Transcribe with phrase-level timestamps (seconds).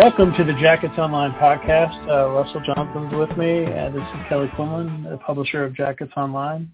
[0.00, 2.08] Welcome to the Jackets Online podcast.
[2.08, 6.72] Uh, Russell Johnson's with me, and this is Kelly Quinlan, the publisher of Jackets Online.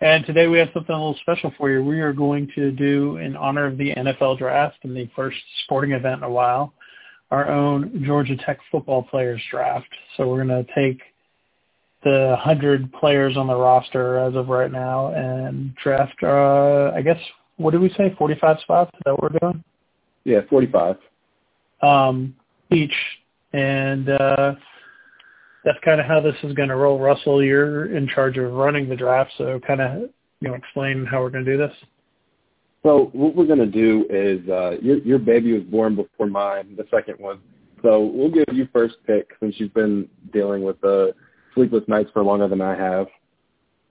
[0.00, 1.84] And today we have something a little special for you.
[1.84, 5.92] We are going to do, in honor of the NFL draft and the first sporting
[5.92, 6.74] event in a while,
[7.30, 9.86] our own Georgia Tech football players draft.
[10.16, 11.00] So we're going to take
[12.02, 17.20] the 100 players on the roster as of right now and draft, uh, I guess,
[17.56, 18.90] what did we say, 45 spots?
[18.94, 19.62] Is that what we're doing?
[20.24, 20.96] Yeah, 45.
[21.80, 22.34] Um,
[22.74, 22.94] each,
[23.52, 24.54] and uh,
[25.64, 26.98] that's kind of how this is going to roll.
[26.98, 30.02] Russell, you're in charge of running the draft, so kind of
[30.40, 31.72] you know explain how we're going to do this.
[32.82, 36.76] So what we're going to do is uh, your your baby was born before mine,
[36.76, 37.40] the second one.
[37.82, 41.14] So we'll give you first pick since you've been dealing with the
[41.54, 43.06] sleepless nights for longer than I have.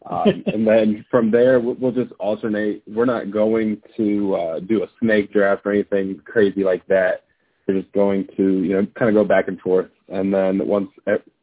[0.09, 2.83] Um, and then from there, we'll, we'll just alternate.
[2.87, 7.23] We're not going to uh, do a snake draft or anything crazy like that.
[7.67, 9.89] We're just going to, you know, kind of go back and forth.
[10.09, 10.89] And then once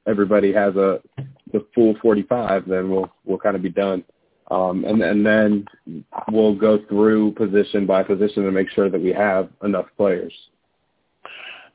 [0.07, 1.01] everybody has a
[1.53, 4.05] the full 45, then we'll we'll kind of be done.
[4.51, 5.65] Um, and, and then
[6.31, 10.33] we'll go through position by position to make sure that we have enough players.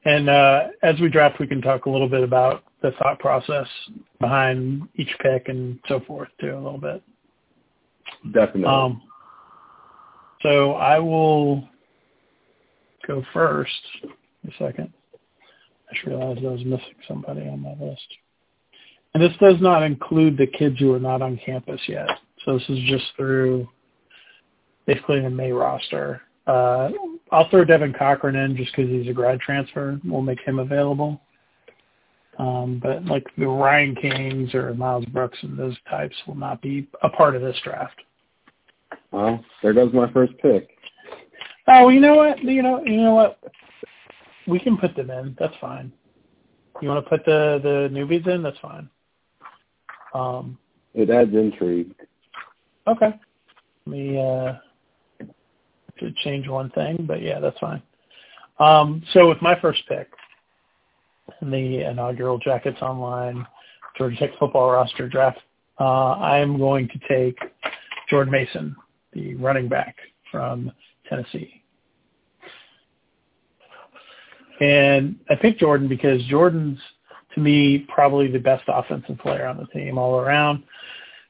[0.03, 3.67] And uh, as we draft, we can talk a little bit about the thought process
[4.19, 7.01] behind each pick and so forth too, a little bit.
[8.33, 8.65] Definitely.
[8.65, 9.01] Um,
[10.41, 11.67] so I will
[13.07, 13.71] go first
[14.47, 14.91] a second.
[15.89, 18.07] I just realized I was missing somebody on my list.
[19.13, 22.09] And this does not include the kids who are not on campus yet.
[22.43, 23.67] So this is just through
[24.85, 26.21] basically the May roster.
[26.47, 26.89] Uh,
[27.31, 29.99] I'll throw Devin Cochran in just because he's a grad transfer.
[30.03, 31.21] We'll make him available.
[32.37, 36.87] Um, but like the Ryan Kings or Miles Brooks and those types will not be
[37.01, 38.01] a part of this draft.
[39.11, 40.69] Well, there goes my first pick.
[41.67, 42.43] Oh, you know what?
[42.43, 43.39] You know, you know what?
[44.47, 45.35] We can put them in.
[45.39, 45.91] That's fine.
[46.81, 48.43] You want to put the the newbies in?
[48.43, 48.89] That's fine.
[50.13, 50.57] Um,
[50.93, 51.93] it adds intrigue.
[52.87, 53.13] Okay.
[53.85, 54.53] Let me uh,
[55.99, 57.81] to change one thing, but yeah, that's fine.
[58.59, 60.09] Um, so with my first pick
[61.41, 63.45] in the inaugural Jackets Online
[63.97, 65.39] Georgia Tech football roster draft,
[65.79, 67.37] uh, I am going to take
[68.09, 68.75] Jordan Mason,
[69.13, 69.95] the running back
[70.31, 70.71] from
[71.09, 71.61] Tennessee.
[74.59, 76.79] And I picked Jordan because Jordan's,
[77.33, 80.63] to me, probably the best offensive player on the team all around.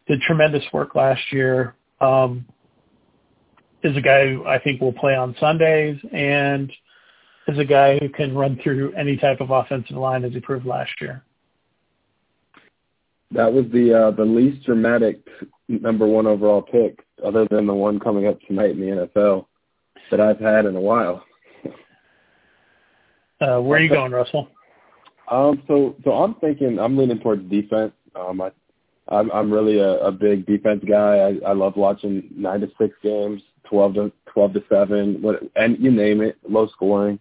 [0.08, 1.76] Did tremendous work last year.
[2.00, 2.46] Um,
[3.84, 6.72] is a guy who I think will play on Sundays and
[7.48, 10.66] is a guy who can run through any type of offensive line as he proved
[10.66, 11.24] last year.
[13.32, 15.20] That was the uh, the least dramatic
[15.68, 19.46] number one overall pick, other than the one coming up tonight in the NFL,
[20.12, 21.24] that I've had in a while.
[23.42, 24.50] Uh, where are you going, Russell?
[25.30, 27.94] Um, so so I'm thinking I'm leaning towards defense.
[28.16, 28.52] Um, I
[29.10, 31.18] I'm I'm really a, a big defense guy.
[31.18, 35.78] I, I love watching nine to six games, twelve to twelve to seven, what and
[35.80, 37.20] you name it, low scoring.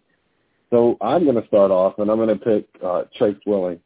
[0.71, 3.79] So I'm going to start off, and I'm going to pick uh, Tre Swilling,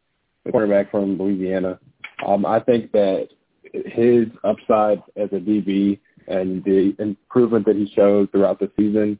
[0.44, 1.78] the quarterback from Louisiana.
[2.26, 3.28] Um, I think that
[3.72, 9.18] his upside as a DB and the improvement that he showed throughout the season,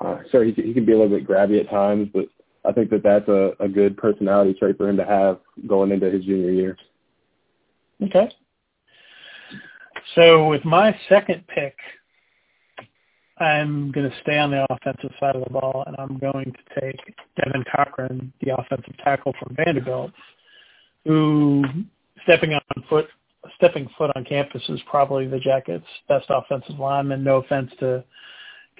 [0.00, 2.26] uh, sure, he, he can be a little bit grabby at times, but
[2.68, 6.10] I think that that's a, a good personality trait for him to have going into
[6.10, 6.76] his junior year.
[8.02, 8.30] Okay.
[10.14, 11.76] So with my second pick,
[13.38, 16.80] I'm going to stay on the offensive side of the ball, and I'm going to
[16.80, 17.00] take
[17.36, 20.10] Devin Cochran, the offensive tackle from Vanderbilt,
[21.04, 21.64] who
[22.24, 23.06] stepping on foot,
[23.56, 27.24] stepping foot on campus is probably the Jackets' best offensive lineman.
[27.24, 28.04] No offense to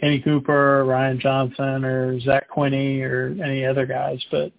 [0.00, 4.52] Kenny Cooper, Ryan Johnson, or Zach Quinney, or any other guys, but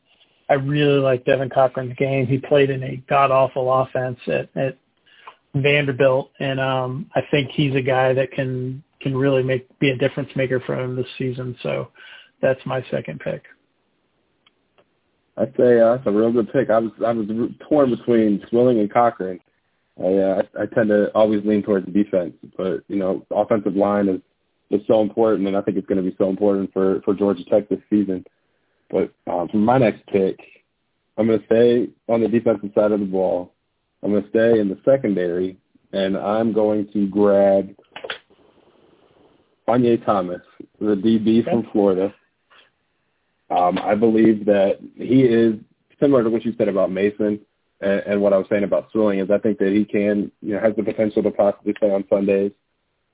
[0.50, 2.26] I really like Devin Cochran's game.
[2.26, 4.78] He played in a god awful offense at, at
[5.54, 9.98] Vanderbilt, and um, I think he's a guy that can can really make be a
[9.98, 11.56] difference maker for him this season.
[11.62, 11.90] So
[12.42, 13.44] that's my second pick.
[15.38, 16.70] I'd say uh, that's a real good pick.
[16.70, 17.28] I was I was
[17.70, 19.40] torn between Swilling and Cochran.
[20.00, 24.08] I, uh, I tend to always lean towards the defense, but you know, offensive line
[24.08, 24.22] is
[24.70, 27.44] is so important, and I think it's going to be so important for for Georgia
[27.46, 28.26] Tech this season.
[28.90, 30.40] But um, for my next pick,
[31.18, 33.54] I'm going to stay on the defensive side of the ball.
[34.02, 35.58] I'm going to stay in the secondary,
[35.94, 37.76] and I'm going to grab
[39.68, 40.42] Juanyeh Thomas,
[40.80, 41.52] the DB okay.
[41.52, 42.14] from Florida.
[43.52, 45.56] Um, I believe that he is
[46.00, 47.40] similar to what you said about Mason
[47.82, 50.54] and, and what I was saying about Swilling is I think that he can, you
[50.54, 52.52] know, has the potential to possibly play on Sundays.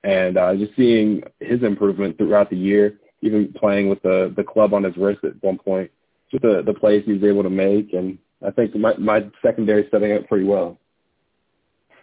[0.06, 4.74] And uh, just seeing his improvement throughout the year, even playing with the the club
[4.74, 5.90] on his wrist at one point,
[6.32, 9.88] just the the plays he was able to make, and I think my my secondary
[9.90, 10.78] setting up pretty well.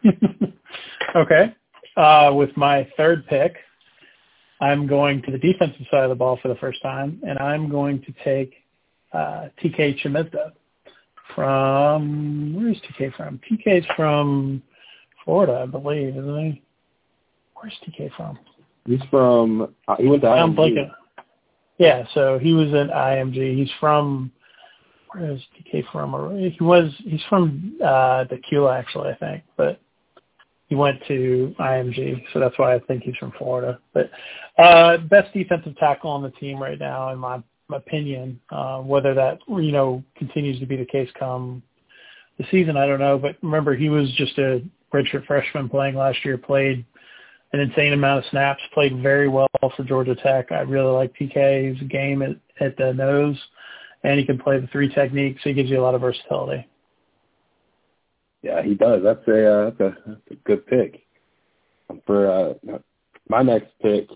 [1.17, 1.55] okay,
[1.97, 3.55] uh, with my third pick,
[4.61, 7.69] I'm going to the defensive side of the ball for the first time, and I'm
[7.69, 8.55] going to take
[9.13, 10.51] uh, TK Chimedza
[11.37, 13.41] from where's TK from?
[13.49, 14.61] TK's from
[15.25, 16.63] Florida, I believe, isn't he?
[17.63, 18.39] Where's TK from?
[18.87, 19.75] He's from.
[19.87, 20.57] Uh, he went to I'm IMG.
[20.57, 20.91] Blanking.
[21.79, 23.57] Yeah, so he was at IMG.
[23.57, 24.33] He's from.
[25.13, 26.37] Where is TK from?
[26.39, 26.93] He was.
[27.05, 29.81] He's from uh, Decula, actually, I think, but
[30.69, 33.79] he went to IMG, so that's why I think he's from Florida.
[33.93, 34.11] But
[34.59, 37.43] uh, best defensive tackle on the team right now, in my
[37.73, 38.41] opinion.
[38.51, 41.63] Uh, whether that you know continues to be the case come
[42.39, 43.19] the season, I don't know.
[43.19, 44.63] But remember, he was just a
[44.93, 46.39] redshirt freshman playing last year.
[46.39, 46.85] Played
[47.53, 48.63] an insane amount of snaps.
[48.73, 50.53] Played very well for Georgia Tech.
[50.53, 53.39] I really like TK's game at, at the nose,
[54.03, 56.67] and he can play the three technique, so he gives you a lot of versatility.
[58.43, 59.03] Yeah, he does.
[59.05, 61.03] That's a uh, that's a, that's a good pick.
[62.07, 62.79] For uh,
[63.29, 64.09] my next pick,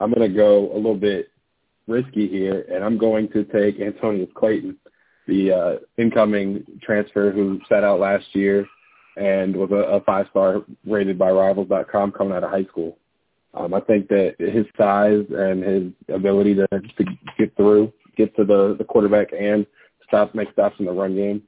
[0.00, 1.28] I'm going to go a little bit
[1.86, 4.76] risky here, and I'm going to take Antonneous Clayton,
[5.26, 8.66] the uh, incoming transfer who sat out last year
[9.16, 12.98] and was a, a five-star rated by Rivals.com coming out of high school.
[13.54, 17.04] Um, I think that his size and his ability to, to
[17.38, 19.64] get through, get to the, the quarterback and
[20.06, 21.42] stop, make stops in the run game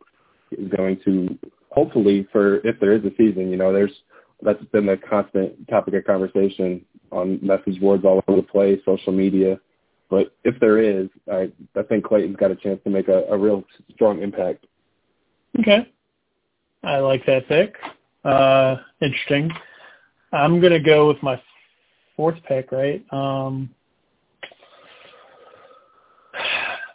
[0.53, 1.37] is going to
[1.71, 3.93] hopefully for if there is a season, you know, there's
[4.43, 9.13] that's been a constant topic of conversation on message boards all over the place, social
[9.13, 9.59] media.
[10.09, 13.39] But if there is, I I think Clayton's got a chance to make a, a
[13.39, 13.65] real
[13.95, 14.67] strong impact.
[15.61, 15.91] Okay.
[16.87, 17.75] I like that pick.
[18.25, 19.50] Uh, interesting.
[20.33, 21.41] I'm to go with my
[22.17, 23.05] fourth pick, right?
[23.11, 23.71] Um,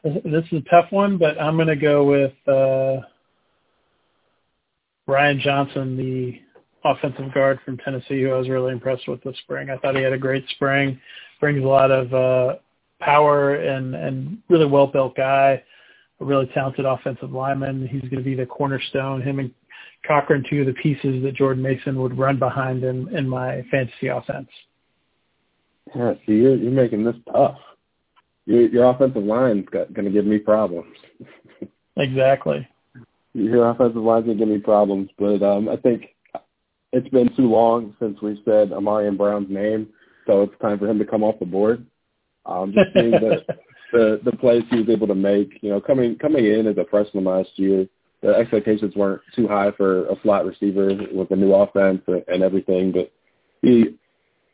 [0.04, 3.06] this is a tough one, but I'm to go with uh,
[5.08, 6.40] Ryan Johnson, the
[6.86, 9.70] offensive guard from Tennessee, who I was really impressed with this spring.
[9.70, 11.00] I thought he had a great spring,
[11.42, 12.56] brings a lot of uh,
[13.02, 15.62] power and and really well built guy,
[16.22, 17.88] a really talented offensive lineman.
[17.88, 19.22] He's going to be the cornerstone.
[19.22, 19.52] Him and
[20.07, 24.07] Cochran, two of the pieces that Jordan Mason would run behind in, in my fantasy
[24.07, 24.50] offense.
[25.95, 27.57] Yeah, see, you're, you're making this tough.
[28.45, 30.95] Your, your offensive line's got, going to give me problems.
[31.98, 32.68] exactly.
[33.33, 36.06] Your offensive line's going to give me problems, but um, I think
[36.92, 39.88] it's been too long since we said Ahmarean Brown's name,
[40.27, 41.86] so it's time for him to come off the board.
[42.45, 43.45] Um, just seeing the,
[43.92, 46.86] the the plays he was able to make, you know, coming coming in as a
[46.89, 47.88] freshman last year,
[48.22, 52.92] the expectations weren't too high for a slot receiver with a new offense and everything,
[52.92, 53.12] but
[53.62, 53.98] he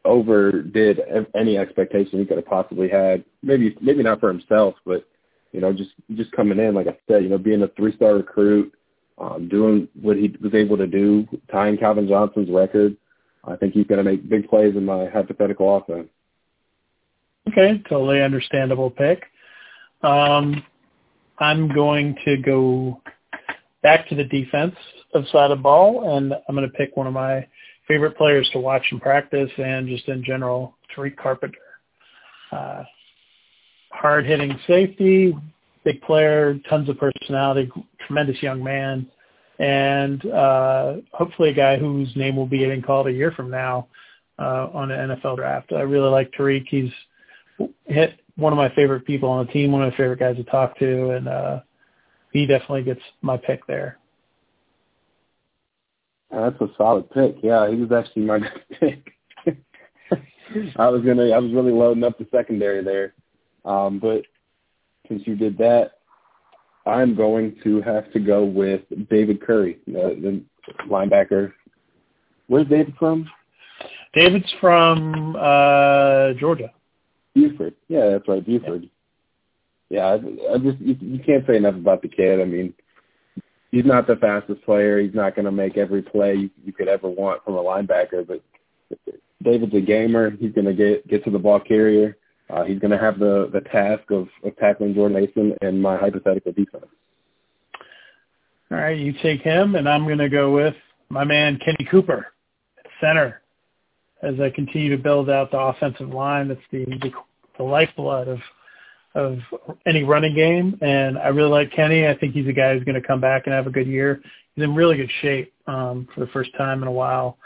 [0.06, 1.02] overdid
[1.36, 3.24] any expectation he could have possibly had.
[3.44, 5.06] Maybe maybe not for himself, but
[5.52, 8.16] you know, just just coming in, like I said, you know, being a three star
[8.16, 8.74] recruit,
[9.18, 12.96] um, doing what he was able to do, tying Calvin Johnson's record.
[13.44, 16.10] I think he's going to make big plays in my hypothetical offense.
[17.48, 19.24] Okay, totally understandable pick.
[20.04, 20.64] Um,
[21.40, 23.02] I'm going to go
[23.84, 24.76] back to the defense
[25.14, 27.46] of side of ball, and I'm going to pick one of my
[27.88, 31.58] favorite players to watch in practice and just in general, Tariq Carpenter.
[32.52, 32.84] Uh,
[33.92, 35.36] hard-hitting safety,
[35.84, 37.70] big player, tons of personality,
[38.06, 39.08] tremendous young man,
[39.60, 43.88] and uh, hopefully a guy whose name will be getting called a year from now
[44.40, 45.72] uh, on an NFL draft.
[45.74, 46.66] I really like Tariq.
[46.70, 46.92] He's
[47.86, 50.44] hit one of my favorite people on the team, one of my favorite guys to
[50.44, 51.60] talk to, and uh,
[52.32, 53.98] he definitely gets my pick there.
[56.32, 57.38] That's a solid pick.
[57.42, 58.40] Yeah, he was actually my
[58.80, 59.14] pick.
[60.78, 63.14] I was gonna, I was really loading up the secondary there,
[63.66, 64.24] um, but
[65.08, 65.92] since you did that,
[66.86, 70.42] I'm going to have to go with David Curry, the,
[70.72, 71.52] the linebacker.
[72.48, 73.30] Where's David from?
[74.14, 76.72] David's from uh, Georgia.
[77.36, 77.76] Buford.
[77.88, 78.90] Yeah, that's right, Buford.
[79.90, 80.14] Yeah, I,
[80.54, 82.42] I just you, you can't say enough about the kid.
[82.42, 82.74] I mean,
[83.72, 85.00] he's not the fastest player.
[85.00, 88.28] He's not going to make every play you, you could ever want from a linebacker,
[88.28, 88.42] but
[89.44, 90.32] David's a gamer.
[90.32, 92.18] He's going to get get to the ball carrier.
[92.50, 95.98] Uh, he's going to have the the task of, of tackling Jordan Mason and my
[95.98, 96.86] hypothetical defense.
[98.72, 100.76] All right, you take him, and I'm going to go with
[101.10, 102.28] my man Kenny Cooper,
[103.00, 103.42] center.
[104.22, 107.12] As I continue to build out the offensive line, that's the the,
[107.58, 108.40] the lifeblood of
[109.16, 109.40] of
[109.86, 110.78] any running game.
[110.82, 112.08] And I really like Kenny.
[112.08, 114.22] I think he's a guy who's going to come back and have a good year.
[114.56, 117.38] He's in really good shape um, for the first time in a while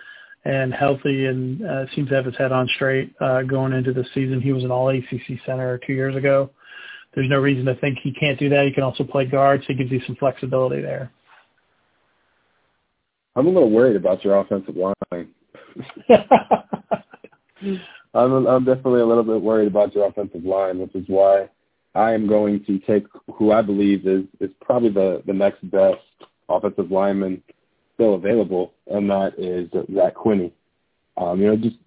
[0.43, 4.05] and healthy and uh, seems to have his head on straight uh, going into the
[4.13, 4.41] season.
[4.41, 6.49] He was an all ACC center two years ago.
[7.13, 8.65] there's no reason to think he can't do that.
[8.65, 11.11] He can also play guard, so he gives you some flexibility there.
[13.35, 15.29] I'm a little worried about your offensive line.
[18.13, 21.49] I'm I'm definitely a little bit worried about your offensive line, which is why
[21.95, 25.99] I am going to take who I believe is is probably the the next best
[26.49, 27.41] offensive lineman
[27.95, 30.51] still available, and that is Zach Quinney.
[31.17, 31.77] Um, you know, just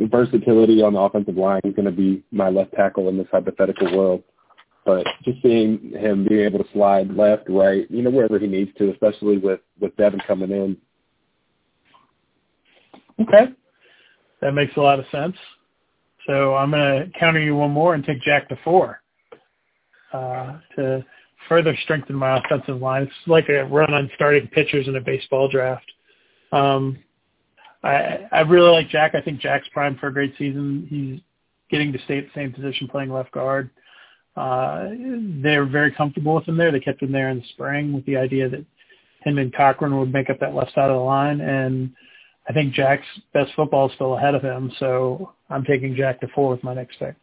[0.00, 3.96] versatility on the offensive line is going to be my left tackle in this hypothetical
[3.96, 4.22] world.
[4.84, 8.70] But just seeing him being able to slide left, right, you know, wherever he needs
[8.78, 10.76] to, especially with with Devin coming in.
[13.20, 13.52] Okay,
[14.40, 15.36] that makes a lot of sense.
[16.26, 18.96] So I'm going to counter you one more and take Jack DeFoor
[20.12, 21.04] uh, to
[21.48, 23.02] further strengthen my offensive line.
[23.02, 25.90] It's like a run on starting pitchers in a baseball draft.
[26.52, 26.98] Um,
[27.82, 29.14] I I really like Jack.
[29.14, 30.86] I think Jack's primed for a great season.
[30.88, 31.20] He's
[31.70, 33.70] getting to stay at the same position, playing left guard.
[34.36, 34.88] Uh,
[35.42, 36.70] they're very comfortable with him there.
[36.70, 38.64] They kept him there in the spring with the idea that
[39.24, 41.40] him and Cochran would make up that left side of the line.
[41.40, 41.92] And
[42.48, 44.72] I think Jack's best football is still ahead of him.
[44.78, 47.14] So I'm taking Jack DeFoor with my next pick.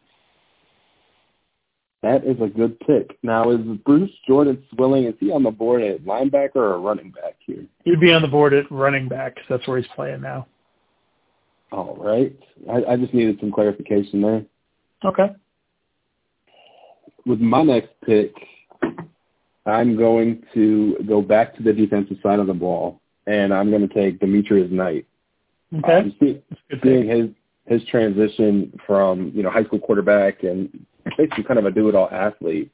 [2.02, 3.16] That is a good pick.
[3.22, 7.36] Now, is Bruce Jordan Swilling, is he on the board at linebacker or running back
[7.46, 7.64] here?
[7.84, 10.46] He'd be on the board at running back because that's where he's playing now.
[11.72, 12.36] All right.
[12.70, 14.44] I, I just needed some clarification there.
[15.02, 15.30] Okay
[17.26, 18.34] with my next pick,
[19.66, 23.86] I'm going to go back to the defensive side of the ball, and I'm going
[23.86, 25.06] to take Demetrius Knight.
[25.78, 25.98] Okay.
[25.98, 26.14] Um,
[26.82, 27.30] seeing his
[27.66, 32.70] his transition from you know high school quarterback and basically kind of a do-it-all athlete,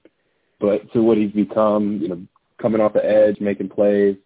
[0.61, 2.21] but to what he's become, you know,
[2.61, 4.17] coming off the edge, making plays.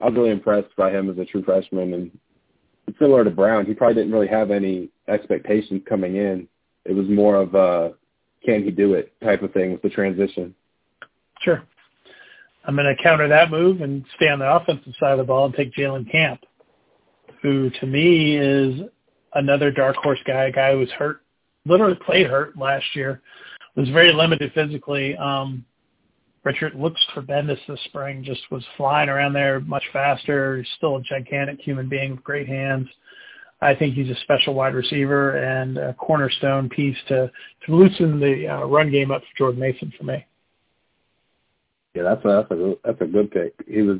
[0.00, 2.10] I was really impressed by him as a true freshman, and
[2.98, 6.48] similar to Brown, he probably didn't really have any expectations coming in.
[6.84, 7.94] It was more of a
[8.44, 10.54] can he do it type of thing with the transition.
[11.40, 11.62] Sure.
[12.66, 15.46] I'm going to counter that move and stay on the offensive side of the ball
[15.46, 16.40] and take Jalen Camp,
[17.44, 18.80] who to me is
[19.34, 21.20] another dark horse guy, a guy who was hurt,
[21.66, 23.20] literally played hurt last year,
[23.76, 25.14] was very limited physically.
[25.18, 25.62] Um,
[26.42, 30.56] Richard looks tremendous this spring, just was flying around there much faster.
[30.56, 32.88] He's still a gigantic human being with great hands.
[33.60, 37.30] I think he's a special wide receiver and a cornerstone piece to
[37.66, 40.24] to loosen the uh, run game up for Jordan Mason for me.
[41.94, 43.54] Yeah, that's a that's a that's a good pick.
[43.66, 43.98] He was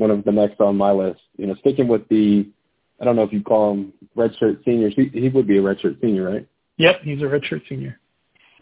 [0.00, 1.20] one of the next on my list.
[1.36, 2.48] You know, sticking with the,
[3.00, 4.94] I don't know if you call him redshirt seniors.
[4.96, 6.48] He, he would be a redshirt senior, right?
[6.78, 8.00] Yep, he's a redshirt senior.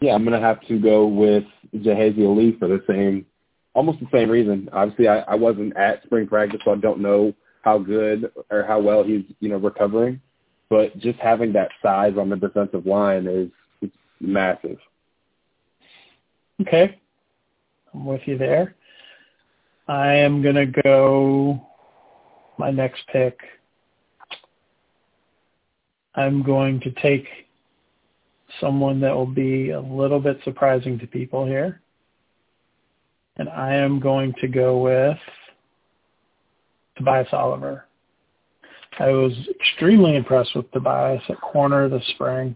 [0.01, 3.25] Yeah, I'm gonna have to go with Jahaziel Lee for the same,
[3.73, 4.69] almost the same reason.
[4.71, 8.79] Obviously, I, I wasn't at spring practice, so I don't know how good or how
[8.79, 10.21] well he's you know recovering,
[10.69, 13.49] but just having that size on the defensive line is,
[13.81, 13.91] is
[14.21, 14.77] massive.
[16.61, 16.97] Okay,
[17.93, 18.75] I'm with you there.
[19.89, 21.59] I am gonna go
[22.59, 23.39] my next pick.
[26.13, 27.25] I'm going to take
[28.61, 31.81] someone that will be a little bit surprising to people here.
[33.37, 35.17] And I am going to go with
[36.95, 37.85] Tobias Oliver.
[38.99, 42.53] I was extremely impressed with Tobias at corner this spring.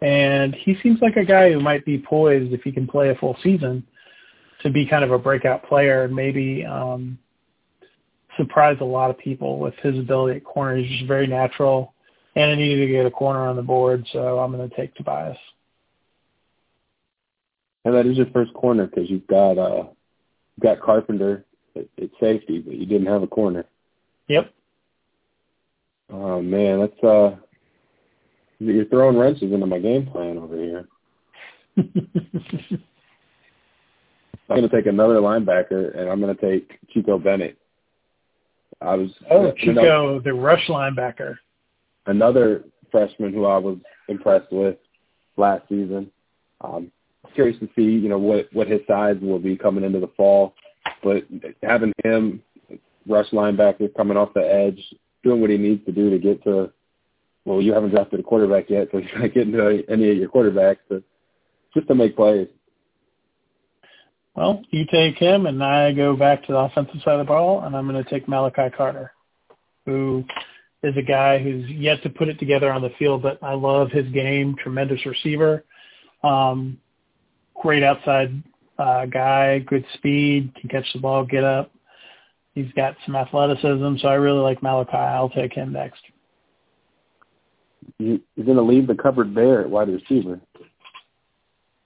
[0.00, 3.16] And he seems like a guy who might be poised, if he can play a
[3.16, 3.84] full season,
[4.62, 7.18] to be kind of a breakout player and maybe um,
[8.36, 10.76] surprise a lot of people with his ability at corner.
[10.76, 11.94] He's just very natural,
[12.34, 14.94] and I needed to get a corner on the board, so I'm going to take
[14.94, 15.36] Tobias.
[17.84, 19.84] And that is your first corner because you've got uh,
[20.56, 21.44] you've got Carpenter
[21.76, 21.86] at,
[22.20, 23.64] safety, but you didn't have a corner.
[24.28, 24.52] Yep.
[26.10, 27.36] Oh man, that's uh,
[28.58, 30.88] you're throwing wrenches into my game plan over here.
[34.48, 37.58] I'm going to take another linebacker, and I'm going to take Chico Bennett.
[38.80, 41.36] I was oh Chico, the rush linebacker.
[42.06, 43.78] Another freshman who I was
[44.08, 44.76] impressed with
[45.36, 46.10] last season.
[46.60, 46.90] Um,
[47.34, 50.54] curious to see, you know, what what his size will be coming into the fall.
[51.02, 51.24] But
[51.62, 52.42] having him
[53.06, 54.82] rush linebacker coming off the edge,
[55.24, 56.72] doing what he needs to do to get to
[57.44, 60.28] well, you haven't drafted a quarterback yet, so you're not getting to any of your
[60.28, 61.02] quarterbacks, but
[61.74, 62.48] just to make plays.
[64.38, 67.64] Well, you take him, and I go back to the offensive side of the ball,
[67.64, 69.10] and I'm going to take Malachi Carter,
[69.84, 70.22] who
[70.84, 73.90] is a guy who's yet to put it together on the field, but I love
[73.90, 74.54] his game.
[74.62, 75.64] Tremendous receiver,
[76.22, 76.78] um,
[77.60, 78.40] great outside
[78.78, 81.72] uh, guy, good speed, can catch the ball, get up.
[82.54, 84.96] He's got some athleticism, so I really like Malachi.
[84.96, 86.00] I'll take him next.
[87.98, 90.40] You, you're going to leave the cupboard bare at wide receiver.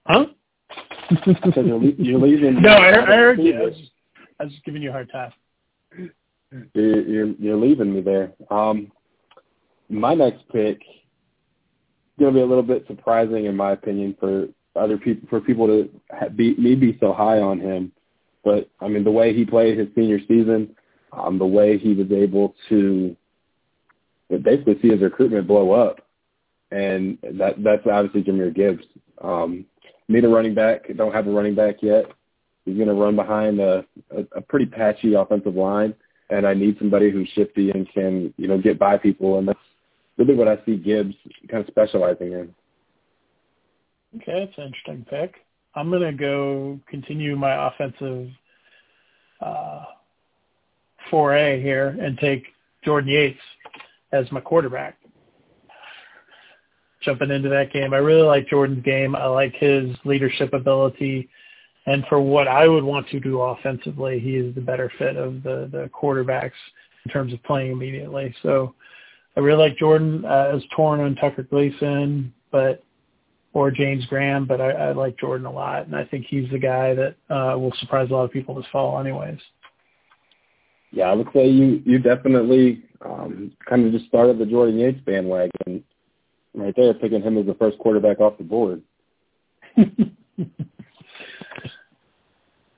[0.06, 0.26] Huh?
[1.56, 2.62] You're, you're leaving.
[2.62, 3.58] No, I, I heard you.
[3.58, 3.90] I was, just,
[4.40, 5.32] I was just giving you a hard time.
[6.74, 8.32] You're, you're, you're leaving me there.
[8.50, 8.92] Um,
[9.88, 14.48] my next pick is going to be a little bit surprising, in my opinion, for
[14.74, 17.92] other people for people to be me be so high on him.
[18.44, 20.74] But I mean, the way he played his senior season,
[21.12, 23.16] um, the way he was able to
[24.42, 26.00] basically see his recruitment blow up,
[26.70, 28.84] and that that's obviously Jahmyr Gibbs.
[29.20, 29.66] Um,
[30.08, 30.84] need a running back.
[30.96, 32.06] Don't have a running back yet.
[32.64, 35.94] He's going to run behind a, a, a pretty patchy offensive line,
[36.30, 39.58] and I need somebody who's shifty and can you know get by people, and that's
[40.16, 41.14] really what I see Gibbs
[41.50, 42.54] kind of specializing in.
[44.16, 45.36] Okay, that's an interesting pick.
[45.74, 48.28] I'm going to go continue my offensive
[49.40, 49.84] uh,
[51.10, 52.44] foray here and take
[52.84, 53.40] Jordan Yates
[54.12, 54.98] as my quarterback.
[57.02, 59.16] Jumping into that game, I really like Jordan's game.
[59.16, 61.28] I like his leadership ability,
[61.86, 65.42] and for what I would want to do offensively, he is the better fit of
[65.42, 66.52] the the quarterbacks
[67.04, 68.34] in terms of playing immediately.
[68.42, 68.74] So
[69.36, 72.84] I really like Jordan uh, as torn on Tucker Gleason, but
[73.54, 76.58] or James Graham, but I, I like Jordan a lot, and I think he's the
[76.58, 79.38] guy that uh, will surprise a lot of people this fall, anyways.
[80.90, 85.00] Yeah, I would say you you definitely um, kind of just started the Jordan Yates
[85.04, 85.82] bandwagon
[86.54, 88.82] right there, picking him as the first quarterback off the board.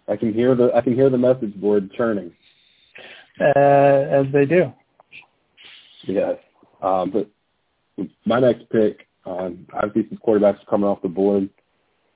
[0.07, 2.33] I can hear the I can hear the message board churning.
[3.41, 4.73] Uh, as they do.
[6.07, 6.37] Yes,
[6.83, 7.29] um, but
[8.25, 11.49] my next pick um, obviously, since quarterbacks are coming off the board,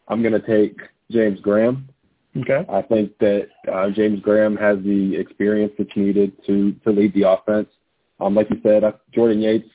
[0.09, 0.79] I'm going to take
[1.11, 1.88] James Graham.
[2.37, 2.65] Okay.
[2.71, 7.29] I think that uh, James Graham has the experience that's needed to to lead the
[7.29, 7.68] offense.
[8.21, 9.68] Um, like you said, uh, Jordan Yates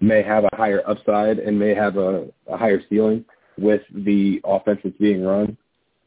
[0.00, 3.24] may have a higher upside and may have a, a higher ceiling
[3.58, 5.56] with the offense that's being run.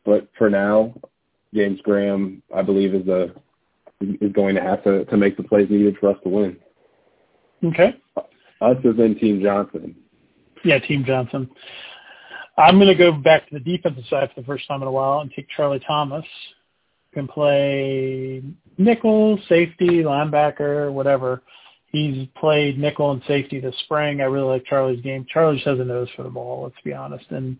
[0.05, 0.93] But for now,
[1.53, 3.31] James Graham, I believe, is a
[4.01, 6.57] is going to have to to make the plays needed for us to win.
[7.63, 7.95] Okay.
[8.61, 9.95] Us as in Team Johnson.
[10.63, 11.49] Yeah, Team Johnson.
[12.57, 14.91] I'm going to go back to the defensive side for the first time in a
[14.91, 16.25] while and take Charlie Thomas.
[17.13, 18.43] Can play
[18.77, 21.41] nickel, safety, linebacker, whatever.
[21.95, 24.19] He's played nickel and safety this spring.
[24.19, 25.25] I really like Charlie's game.
[25.31, 27.55] Charlie just has a nose for the ball, let's be honest, and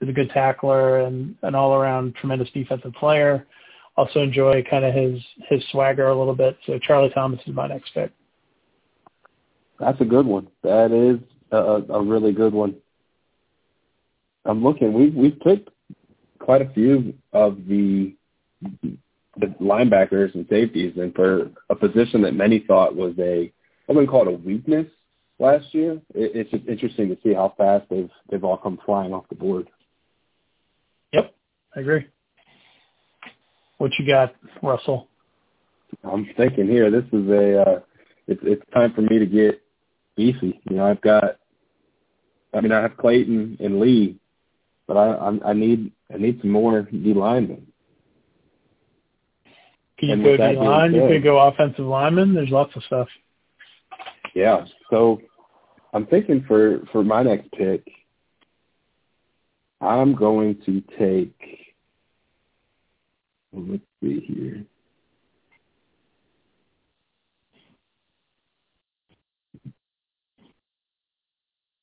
[0.00, 3.48] is a good tackler and an all-around tremendous defensive player.
[3.96, 6.56] Also enjoy kind of his his swagger a little bit.
[6.66, 8.12] So Charlie Thomas is my next pick.
[9.80, 10.46] That's a good one.
[10.62, 11.18] That is
[11.50, 12.76] a, a really good one.
[14.44, 14.92] I'm looking.
[14.92, 15.68] We've we've picked
[16.38, 18.14] quite a few of the
[18.70, 23.52] the linebackers and safeties, and for a position that many thought was a
[23.90, 24.86] I wouldn't call it a weakness
[25.38, 25.94] last year.
[26.14, 29.34] It, it's just interesting to see how fast they've they've all come flying off the
[29.34, 29.68] board.
[31.12, 31.34] Yep,
[31.76, 32.06] I agree.
[33.78, 35.08] What you got, Russell?
[36.04, 36.90] I'm thinking here.
[36.90, 37.62] This is a.
[37.62, 37.80] Uh,
[38.28, 39.60] it's it's time for me to get
[40.16, 40.60] beefy.
[40.70, 41.40] You know, I've got
[42.52, 44.18] I mean, I have Clayton and Lee,
[44.86, 47.66] but I I, I need I need some more D linemen.
[49.98, 50.94] Can you and go D line?
[50.94, 52.34] You could go offensive lineman.
[52.34, 53.08] There's lots of stuff.
[54.34, 54.64] Yeah.
[54.90, 55.20] So
[55.92, 57.86] I'm thinking for for my next pick,
[59.80, 61.34] I'm going to take.
[63.52, 64.64] Let's see here.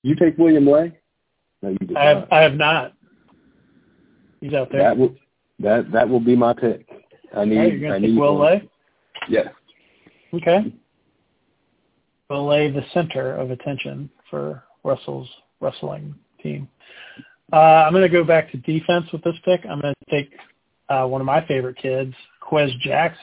[0.03, 0.97] You take William Lay?
[1.61, 2.33] No, you did I have, not.
[2.33, 2.93] I have not.
[4.39, 4.83] He's out there.
[4.83, 5.15] That will
[5.59, 6.87] that that will be my pick.
[7.35, 7.81] I need.
[7.81, 8.47] Gonna I take need Will one.
[8.47, 8.69] Lay.
[9.27, 9.47] Yes.
[10.33, 10.73] Okay.
[12.29, 15.29] Will Lay, the center of attention for Russell's
[15.61, 16.67] wrestling team.
[17.53, 19.61] Uh, I'm going to go back to defense with this pick.
[19.65, 20.31] I'm going to take
[20.89, 23.21] uh, one of my favorite kids, Quez Jackson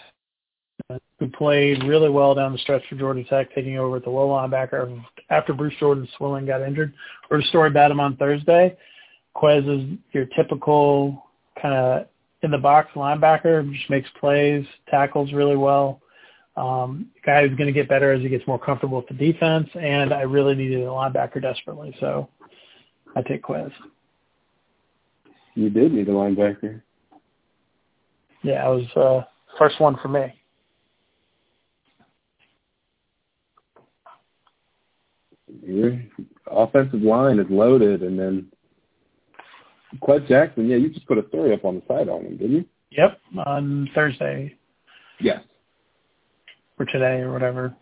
[1.18, 4.28] who played really well down the stretch for Georgia Tech, taking over at the low
[4.28, 6.92] linebacker after Bruce Jordan Swilling got injured.
[7.30, 8.76] Heard a story about him on Thursday.
[9.36, 12.06] Quez is your typical kind of
[12.42, 16.00] in the box linebacker, just makes plays, tackles really well.
[16.56, 19.68] Um, guy who's going to get better as he gets more comfortable with the defense,
[19.74, 22.28] and I really needed a linebacker desperately, so
[23.16, 23.72] I take Quez.
[25.54, 26.80] You did need a linebacker.
[28.42, 29.24] Yeah, it was uh,
[29.58, 30.32] first one for me.
[35.66, 36.00] your
[36.50, 38.46] offensive line is loaded, and then
[40.00, 40.68] Quez Jackson.
[40.68, 42.64] Yeah, you just put a story up on the site on him, didn't you?
[42.90, 44.54] Yep, on Thursday.
[45.20, 45.42] Yes.
[46.78, 47.74] Or today or whatever.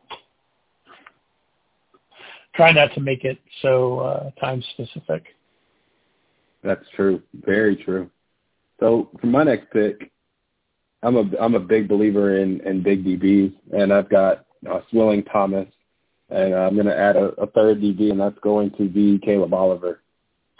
[2.55, 5.25] Try not to make it so uh, time specific.
[6.63, 7.23] That's true.
[7.45, 8.11] Very true.
[8.79, 10.13] So for my next pick,
[11.03, 15.25] I'm a I'm a big believer in in big DBs, and I've got uh, Swilling
[15.25, 15.69] Thomas,
[16.31, 19.19] and uh, I'm going to add a, a third DB, and that's going to be
[19.19, 20.01] Caleb Oliver.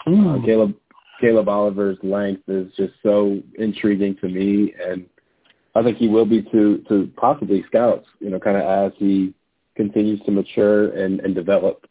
[0.05, 0.73] Uh, Caleb
[1.21, 5.05] Caleb Oliver's length is just so intriguing to me, and
[5.75, 8.07] I think he will be to to possibly scouts.
[8.19, 9.33] You know, kind of as he
[9.75, 11.85] continues to mature and, and develop.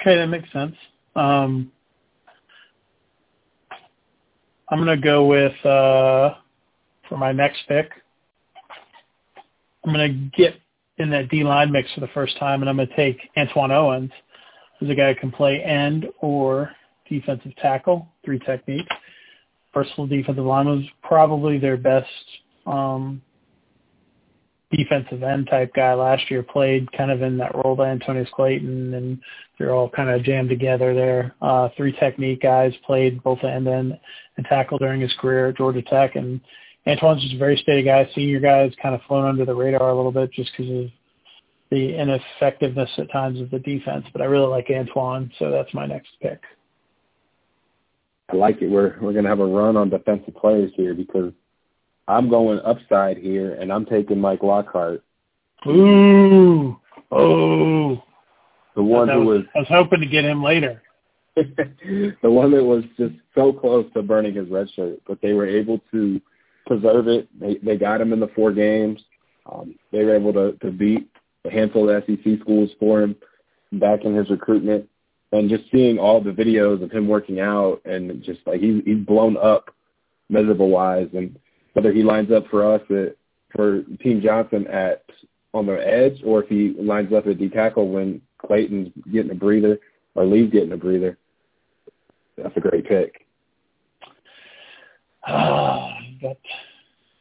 [0.00, 0.76] Okay, that makes sense.
[1.14, 1.72] Um,
[4.68, 6.34] I'm going to go with uh,
[7.08, 7.90] for my next pick.
[9.84, 10.60] I'm going to get
[10.98, 13.70] in that D line mix for the first time, and I'm going to take Antwan
[13.70, 14.10] Owens,
[14.78, 16.70] who's a guy who can play end or
[17.08, 18.86] defensive tackle, three technique.
[19.76, 22.08] Versatile defensive line was probably their best
[22.66, 23.20] um,
[24.70, 26.42] defensive end type guy last year.
[26.42, 29.20] Played kind of in that role by Antonneous Clayton, and
[29.58, 31.34] they're all kind of jammed together there.
[31.42, 33.98] Uh, three technique guys played both end and,
[34.38, 36.40] and tackle during his career at Georgia Tech, and
[36.86, 38.08] Antwan's just a very steady guy.
[38.14, 40.90] Senior guys kind of flown under the radar a little bit just because of
[41.70, 44.06] the ineffectiveness at times of the defense.
[44.10, 46.40] But I really like Antwan, so that's my next pick.
[48.28, 48.68] I like it.
[48.68, 51.32] We're we're gonna have a run on defensive players here because
[52.08, 55.02] I'm going upside here, and I'm taking Mike Lockhart.
[55.66, 56.78] Ooh,
[57.10, 58.02] oh,
[58.74, 59.46] the one who was, was.
[59.54, 60.82] I was hoping to get him later.
[61.36, 65.46] the one that was just so close to burning his red shirt, but they were
[65.46, 66.20] able to
[66.66, 67.28] preserve it.
[67.38, 69.00] They they got him in the four games.
[69.50, 71.08] Um, they were able to to beat
[71.44, 73.16] a handful of SEC schools for him
[73.72, 74.88] back in his recruitment,
[75.38, 79.04] and just seeing all the videos of him working out and just like he's he's
[79.04, 79.74] blown up
[80.28, 81.38] measurable wise, and
[81.72, 83.16] whether he lines up for us at
[83.54, 85.04] for Team Johnson at
[85.54, 89.34] on the edge, or if he lines up at D tackle when Clayton's getting a
[89.34, 89.78] breather
[90.14, 91.16] or Lee's getting a breather,
[92.36, 93.26] that's a great pick.
[96.22, 96.38] But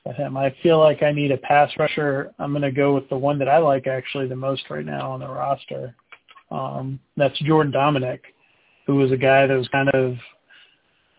[0.06, 0.38] but him.
[0.38, 2.32] I feel like I need a pass rusher.
[2.38, 5.12] I'm going to go with the one that I like actually the most right now
[5.12, 5.96] on the roster.
[6.52, 8.20] Um, that's Jordan Domineck,
[8.88, 10.14] who was a guy that was kind of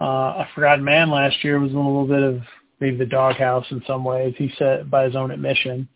[0.00, 1.58] uh, a forgotten man last year.
[1.58, 2.40] Was in a little bit of
[2.80, 4.34] maybe the doghouse in some ways.
[4.36, 5.88] He said by his own admission,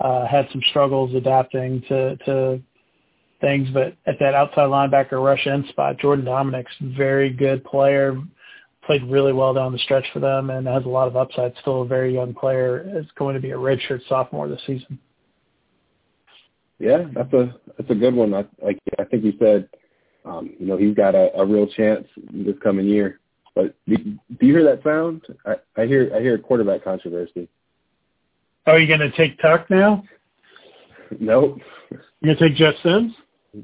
[0.00, 2.60] uh, had some struggles adapting to to
[3.40, 8.16] things, but at that outside linebacker rush end spot, Jordan Domineck's very good player,
[8.84, 11.52] played really well down the stretch for them and has a lot of upside.
[11.60, 12.84] Still a very young player.
[12.96, 14.98] Is going to be a redshirt sophomore this season.
[16.82, 18.34] Yeah, that's a that's a good one.
[18.34, 19.68] I like I think you said,
[20.24, 23.20] um, you know, he's got a, a real chance this coming year.
[23.54, 25.22] But do, do you hear that sound?
[25.46, 27.48] I, I hear I hear a quarterback controversy.
[28.66, 30.02] Are you going to take Tuck now?
[31.20, 31.60] Nope.
[32.20, 33.12] You're going to take Jeff Sims?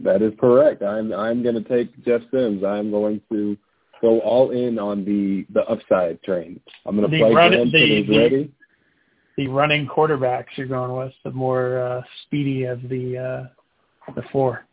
[0.04, 0.84] That is correct.
[0.84, 2.62] I'm I'm going to take Jeff Sims.
[2.62, 3.56] I'm going to
[4.00, 6.60] go all in on the the upside train.
[6.86, 8.52] I'm going to play run, him the, the, ready.
[9.38, 14.66] The running quarterbacks you're going with, the more uh, speedy of the uh, the four.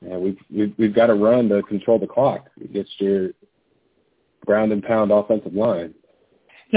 [0.00, 2.46] Yeah, we've, we've we've got to run to control the clock.
[2.60, 3.30] It gets your
[4.46, 5.94] ground and pound offensive line.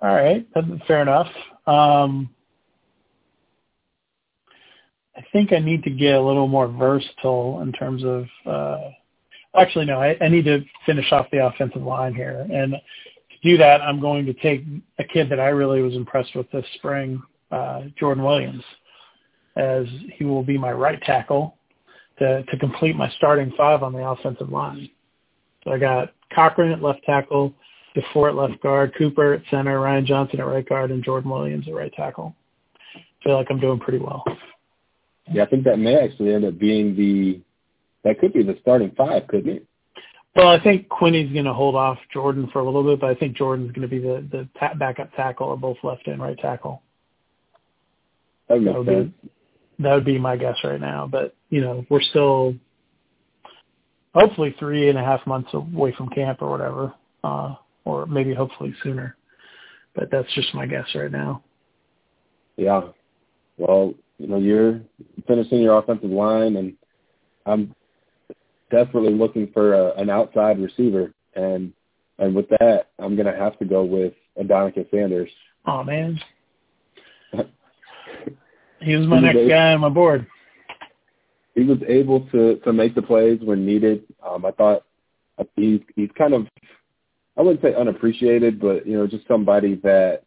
[0.00, 0.46] All right,
[0.86, 1.28] fair enough.
[1.66, 2.30] Um,
[5.16, 8.24] I think I need to get a little more versatile in terms of.
[8.46, 8.90] Uh,
[9.58, 12.76] actually, no, I, I need to finish off the offensive line here, and
[13.42, 14.64] do that, I'm going to take
[14.98, 18.64] a kid that I really was impressed with this spring, uh, Jordan Williams,
[19.56, 21.56] as he will be my right tackle
[22.18, 24.90] to to complete my starting five on the offensive line.
[25.64, 27.52] So I got Cochran at left tackle,
[27.96, 31.66] DeFoor at left guard, Cooper at center, Ryan Johnson at right guard, and Jordan Williams
[31.68, 32.34] at right tackle.
[32.94, 34.24] I feel like I'm doing pretty well.
[35.30, 37.40] Yeah, I think that may actually end up being the
[38.04, 39.67] that could be the starting five, couldn't it?
[40.36, 43.14] Well, I think Quinney's going to hold off Jordan for a little bit, but I
[43.14, 46.38] think Jordan's going to be the the ta- backup tackle or both left and right
[46.38, 46.82] tackle.
[48.48, 49.12] That, that would sense.
[49.22, 49.30] be
[49.80, 51.08] that would be my guess right now.
[51.10, 52.54] But you know, we're still
[54.14, 58.74] hopefully three and a half months away from camp or whatever, uh, or maybe hopefully
[58.82, 59.16] sooner.
[59.94, 61.42] But that's just my guess right now.
[62.56, 62.82] Yeah.
[63.56, 64.80] Well, you know, you're
[65.26, 66.74] finishing your offensive line, and
[67.46, 67.74] I'm
[68.70, 71.72] desperately looking for a, an outside receiver, and
[72.18, 75.30] and with that, I'm gonna have to go with Adonicus Sanders.
[75.66, 76.20] Oh man,
[78.80, 80.26] he was my next guy on my board
[81.58, 84.04] he was able to to make the plays when needed.
[84.24, 84.84] Um, I thought
[85.56, 86.46] he's he's kind of
[87.36, 90.22] I wouldn't say unappreciated, but you know just somebody that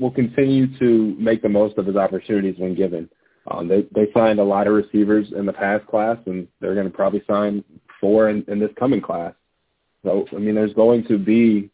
[0.00, 3.08] will continue to make the most of his opportunities when given.
[3.48, 6.90] Um, they they signed a lot of receivers in the past class, and they're going
[6.90, 7.62] to probably sign
[8.00, 9.32] four in, in this coming class.
[10.04, 11.70] So I mean, there's going to be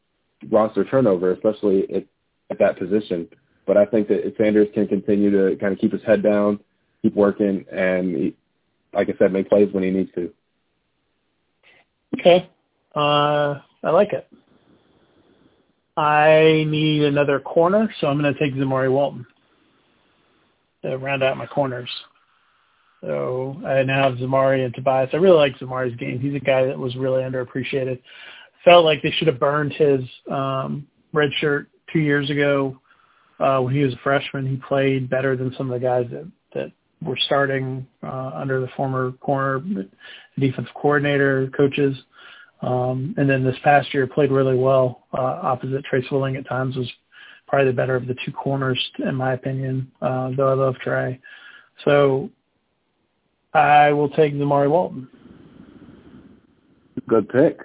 [0.51, 2.05] roster turnover, especially at,
[2.51, 3.29] at that position.
[3.67, 6.61] But I think that Sanders can continue to kind of keep his head down,
[7.01, 8.37] keep working, and he,
[8.93, 10.33] like I said, make plays when he needs to.
[12.19, 12.51] Okay,
[12.95, 14.29] uh, I like it.
[15.97, 19.27] I need another corner, so I'm going to take Zamari Walton
[20.83, 21.91] to round out my corners.
[23.03, 25.11] So I now have Zamari and Tobias.
[25.13, 26.21] I really like Zamari's game.
[26.21, 28.01] He's a guy that was really underappreciated.
[28.65, 32.79] Felt like they should have burned his um, red shirt two years ago
[33.41, 34.47] uh, when he was a freshman.
[34.47, 38.69] He played better than some of the guys that, that were starting uh, under the
[38.77, 39.61] former corner
[40.39, 41.97] defensive coordinator coaches.
[42.63, 46.77] Um, and then this past year played really well uh, opposite Tre Swilling at times
[46.77, 46.89] was
[47.53, 51.21] probably the better of the two corners in my opinion, uh, though I love Trey.
[51.85, 52.31] So
[53.53, 55.07] I will take Zamari Walton.
[57.07, 57.59] Good pick.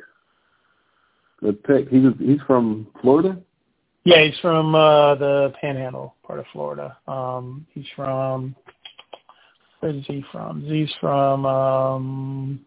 [1.40, 1.88] Good pick.
[1.88, 3.38] He's he's from Florida.
[4.04, 6.98] Yeah, he's from uh, the Panhandle part of Florida.
[7.08, 8.58] Um, he's from
[9.80, 10.64] where is he from?
[10.64, 12.60] He's from um,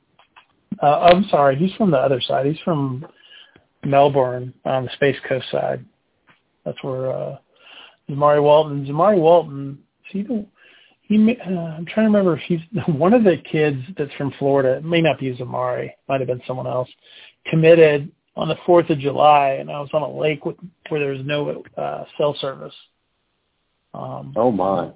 [0.83, 2.47] uh, I'm sorry, he's from the other side.
[2.47, 3.05] He's from
[3.85, 5.85] Melbourne on the Space Coast side.
[6.65, 7.37] That's where uh,
[8.09, 8.87] Zamari Walton.
[8.87, 9.79] Zamari Walton.
[10.11, 10.47] He the
[11.03, 11.17] he.
[11.17, 14.77] Uh, I'm trying to remember if he's one of the kids that's from Florida.
[14.77, 15.91] It may not be Zamari.
[16.09, 16.89] Might have been someone else.
[17.47, 20.57] Committed on the Fourth of July, and I was on a lake with,
[20.89, 22.75] where there was no uh, cell service.
[23.93, 24.91] Um, oh my!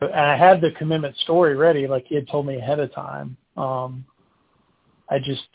[0.00, 3.36] And I had the commitment story ready, like he had told me ahead of time.
[3.56, 4.04] Um,
[5.08, 5.46] I just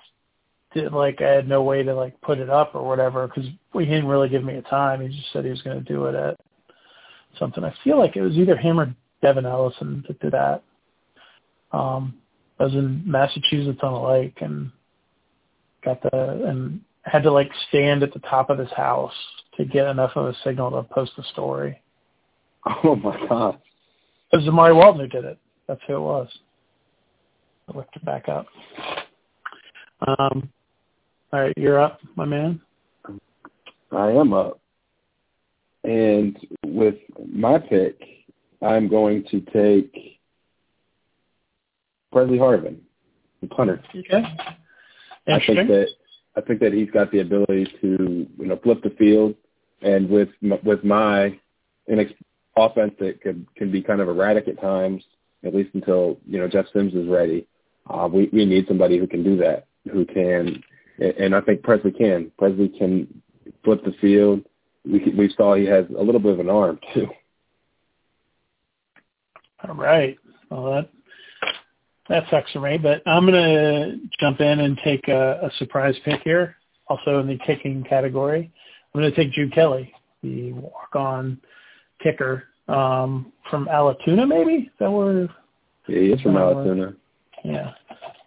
[0.81, 3.85] did like I had no way to like put it up or whatever because he
[3.85, 5.01] didn't really give me a time.
[5.01, 6.39] He just said he was going to do it at
[7.39, 7.63] something.
[7.63, 10.63] I feel like it was either him or Devin Ellison that did that.
[11.71, 12.15] Um,
[12.59, 14.71] I was in Massachusetts on a lake and
[15.83, 19.13] got the and had to like stand at the top of his house
[19.57, 21.81] to get enough of a signal to post the story.
[22.83, 23.59] Oh my god!
[24.33, 25.37] It was Zamari Walton who did it.
[25.67, 26.27] That's who it was.
[27.69, 28.45] I looked it back up.
[30.05, 30.49] Um,
[31.33, 32.61] all right, you're up, my man.
[33.91, 34.59] I am up.
[35.83, 36.95] And with
[37.31, 37.99] my pick,
[38.61, 40.19] I'm going to take
[42.11, 42.79] Presley Harvin,
[43.41, 43.81] the punter.
[43.95, 44.23] Okay.
[45.27, 45.87] I think that
[46.35, 49.35] I think that he's got the ability to you know flip the field,
[49.81, 50.29] and with
[50.63, 51.37] with my
[51.89, 52.15] inex-
[52.55, 55.03] offense that can can be kind of erratic at times,
[55.43, 57.47] at least until you know Jeff Sims is ready.
[57.89, 60.63] Uh, we we need somebody who can do that who can,
[60.99, 62.31] and I think Presley can.
[62.37, 63.21] Presley can
[63.63, 64.43] flip the field.
[64.85, 67.07] We we saw he has a little bit of an arm too.
[69.67, 70.17] All right.
[70.49, 70.89] Well, that
[72.09, 76.21] that sucks for me, but I'm gonna jump in and take a, a surprise pick
[76.23, 76.55] here.
[76.87, 78.51] Also in the kicking category,
[78.93, 81.39] I'm gonna take Jude Kelly, the walk-on
[82.01, 84.63] kicker um, from Allatoona, maybe.
[84.63, 85.29] Is that where?
[85.87, 86.95] Yeah, he's from Allatoona.
[87.43, 87.73] Yeah.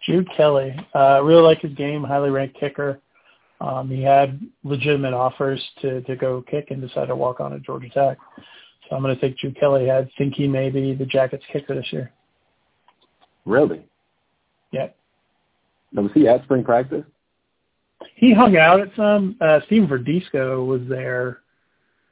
[0.06, 0.74] Jude Kelly.
[0.94, 3.00] Uh, really like his game, highly ranked kicker.
[3.60, 7.62] Um, he had legitimate offers to, to go kick and decided to walk on at
[7.62, 8.18] Georgia Tech.
[8.88, 9.90] So I'm going to take Jude Kelly.
[9.90, 12.10] I think he may be the Jackets kicker this year.
[13.44, 13.84] Really?
[14.72, 14.88] Yeah.
[15.92, 17.04] Now, was he at spring practice?
[18.14, 19.36] He hung out at some.
[19.40, 21.40] Uh, Steven Verdisco was there,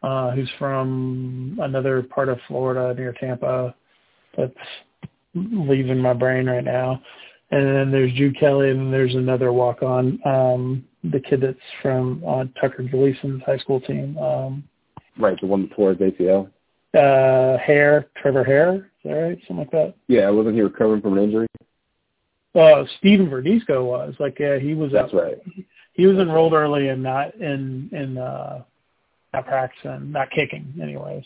[0.03, 3.75] uh, who's from another part of Florida near Tampa.
[4.37, 4.53] That's
[5.35, 7.01] leaving my brain right now
[7.51, 11.59] and then there's Jude Kelly, and then there's another walk on, um, the kid that's
[11.81, 14.19] from uh, Tucker Gleason's high school team.
[14.19, 14.65] Um,
[15.19, 16.51] right, the one that tore his ACL.
[16.95, 19.39] Uh, Hare, Trevor Hare, is that right?
[19.47, 19.95] Something like that.
[20.09, 21.47] Yeah, wasn't he recovering from an injury?
[22.55, 24.93] Uh, Steven Verdisco was like, yeah, he was.
[24.93, 25.39] That's up, right.
[25.93, 28.63] He was enrolled early and not in in uh,
[29.33, 31.25] not practicing, not kicking, anyways.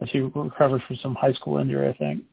[0.00, 2.24] As he recovered from some high school injury, I think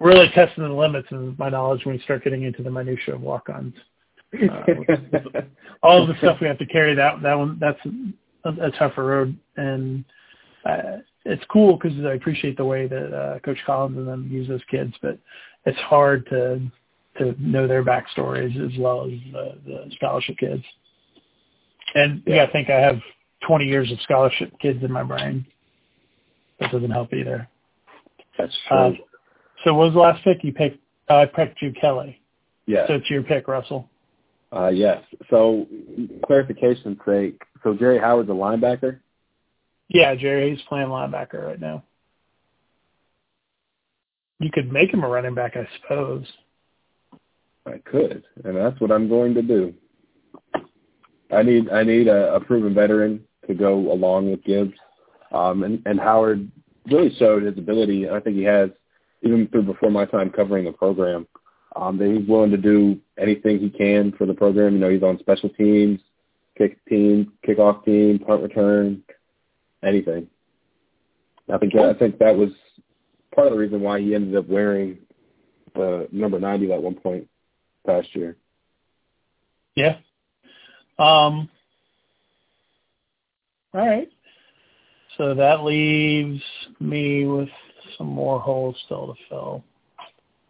[0.00, 3.20] really testing the limits of my knowledge when we start getting into the minutia of
[3.20, 3.74] walk-ons.
[4.34, 5.40] Uh,
[5.82, 7.80] all of the stuff we have to carry that that one that's
[8.44, 10.04] a, a tougher road, and
[10.66, 14.46] uh, it's cool because I appreciate the way that uh, Coach Collins and them use
[14.46, 15.18] those kids, but
[15.64, 16.60] it's hard to
[17.18, 20.62] to know their backstories as well as the, the scholarship kids.
[21.94, 23.00] And yeah, I think I have
[23.46, 25.44] 20 years of scholarship kids in my brain.
[26.60, 27.48] That doesn't help either.
[28.36, 28.76] That's true.
[28.76, 28.90] Uh,
[29.64, 30.78] so what was the last pick you picked?
[31.08, 32.20] Uh, I picked Jude Kelly.
[32.66, 32.86] Yes.
[32.88, 33.88] So it's your pick, Russell.
[34.52, 35.02] Uh, yes.
[35.30, 35.66] So
[36.24, 39.00] clarification's sake, so Jerry Howard's a linebacker?
[39.88, 41.82] Yeah, Jerry, he's playing linebacker right now.
[44.38, 46.26] You could make him a running back, I suppose.
[47.66, 49.74] I could, and that's what I'm going to do.
[51.30, 54.74] I need I need a, a proven veteran to go along with Gibbs,
[55.32, 56.50] um, and and Howard
[56.86, 58.08] really showed his ability.
[58.08, 58.70] I think he has
[59.22, 61.26] even through before my time covering the program.
[61.76, 64.74] Um, that he's willing to do anything he can for the program.
[64.74, 66.00] You know, he's on special teams,
[66.56, 69.02] kick team, kickoff team, punt return,
[69.84, 70.26] anything.
[71.52, 72.50] I think I think that was
[73.34, 74.98] part of the reason why he ended up wearing
[75.74, 77.28] the number 90 at one point
[77.86, 78.36] last year.
[79.74, 79.96] Yeah.
[80.98, 81.48] Um,
[83.72, 84.10] all right.
[85.16, 86.42] So that leaves
[86.80, 87.48] me with
[87.96, 89.64] some more holes still to fill.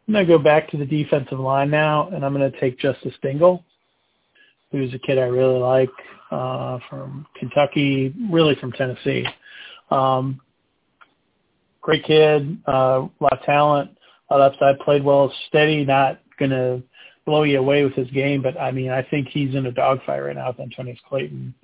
[0.06, 2.78] I'm going to go back to the defensive line now, and I'm going to take
[2.78, 3.62] Justice Dingle,
[4.72, 5.90] who's a kid I really like
[6.30, 9.26] uh, from Kentucky, really from Tennessee.
[9.90, 10.40] Um,
[11.82, 13.90] great kid, uh, a lot of talent,
[14.30, 16.82] a lot of upside, played well, steady, not going to
[17.26, 20.22] blow you away with his game, but I mean, I think he's in a dogfight
[20.22, 21.54] right now with Antonneous Clayton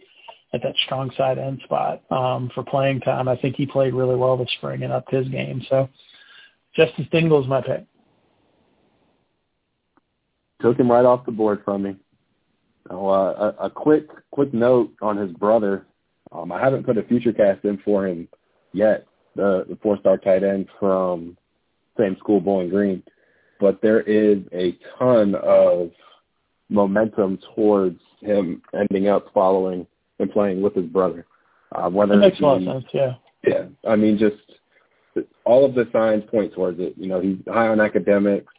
[0.54, 3.28] at that strong side end spot um, for playing time.
[3.28, 5.62] I think he played really well this spring and upped his game.
[5.68, 5.88] So
[6.74, 7.84] Justice Dingle is my pick.
[10.62, 11.96] Took him right off the board from me.
[12.88, 15.86] Oh, uh, a, a quick quick note on his brother.
[16.32, 18.28] Um, I haven't put a future cast in for him
[18.72, 19.06] yet.
[19.36, 21.36] The, the four star tight end from
[21.98, 23.02] same school, Bowling Green
[23.60, 25.90] but there is a ton of
[26.68, 29.86] momentum towards him ending up following
[30.18, 31.26] and playing with his brother.
[31.72, 32.84] Uh, whether that makes he, a lot of sense.
[32.92, 33.14] Yeah.
[33.46, 33.64] Yeah.
[33.88, 34.36] I mean, just
[35.44, 36.94] all of the signs point towards it.
[36.96, 38.52] You know, he's high on academics.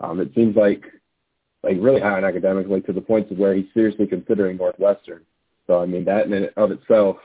[0.00, 0.84] Um, it seems like
[1.62, 5.22] like really high on academics, like to the point of where he's seriously considering Northwestern.
[5.66, 7.16] So I mean, that in and of itself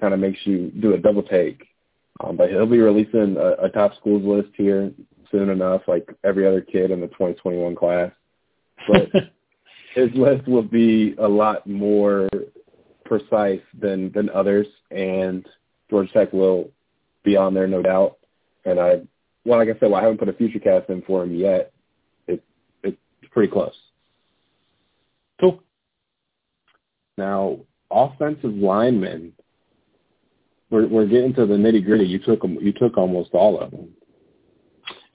[0.00, 1.66] kind of makes you do a double take.
[2.24, 4.90] Um, but he'll be releasing a, a top schools list here
[5.30, 8.10] soon enough, like every other kid in the 2021 class.
[8.88, 9.10] But
[9.94, 12.28] his list will be a lot more
[13.06, 15.46] precise than than others, and
[15.90, 16.70] Georgia Tech will
[17.24, 18.18] be on there, no doubt.
[18.64, 19.00] And I,
[19.44, 21.72] well, like I said, well, I haven't put a future cast in for him yet.
[22.26, 22.42] It
[22.82, 22.98] it's
[23.30, 23.74] pretty close.
[25.40, 25.62] Cool.
[27.16, 27.58] Now,
[27.90, 29.32] offensive linemen.
[30.70, 32.06] We're we're getting to the nitty gritty.
[32.06, 32.58] You took them.
[32.60, 33.88] You took almost all of them.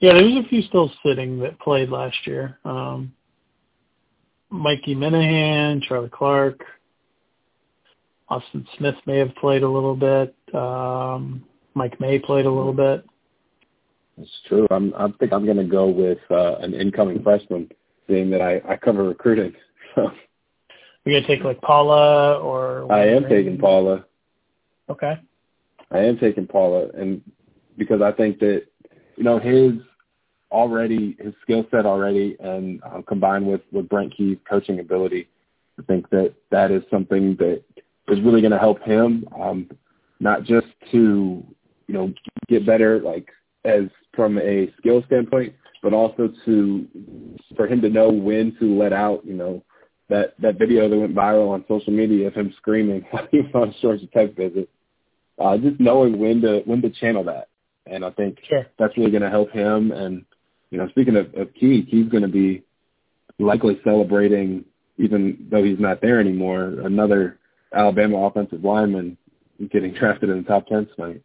[0.00, 2.58] Yeah, there's a few still sitting that played last year.
[2.64, 3.12] Um,
[4.50, 6.60] Mikey Minihan, Charlie Clark,
[8.32, 10.34] Austin Smith may have played a little bit.
[10.54, 13.04] Um, Mike May played a little bit.
[14.16, 14.66] That's true.
[14.70, 17.70] I'm, I think I'm going to go with uh, an incoming freshman,
[18.08, 19.52] seeing that I, I cover recruiting.
[19.96, 20.10] You're
[21.06, 22.90] going to take like Paula or?
[22.90, 24.06] I am taking Paula.
[24.88, 25.20] Okay.
[25.90, 27.20] I am taking Paula, and
[27.76, 28.62] because I think that
[29.16, 29.72] you know his
[30.50, 35.28] already his skill set already, and uh, combined with with Brent Key's coaching ability,
[35.78, 37.62] I think that that is something that
[38.08, 39.70] is really going to help him, um,
[40.20, 41.44] not just to
[41.86, 42.12] you know
[42.48, 43.28] get better like
[43.64, 43.84] as
[44.14, 46.86] from a skill standpoint, but also to
[47.56, 49.24] for him to know when to let out.
[49.24, 49.64] You know
[50.08, 53.50] that that video that went viral on social media of him screaming while he was
[53.54, 54.68] on a Georgia Tech visit.
[55.38, 57.48] Uh, just knowing when to when to channel that,
[57.86, 58.66] and I think sure.
[58.78, 60.24] that's really going to help him and
[60.72, 62.64] you know, speaking of, of Key, he's going to be
[63.38, 64.64] likely celebrating,
[64.96, 67.38] even though he's not there anymore, another
[67.74, 69.16] Alabama offensive lineman
[69.70, 71.22] getting drafted in the top 10 tonight.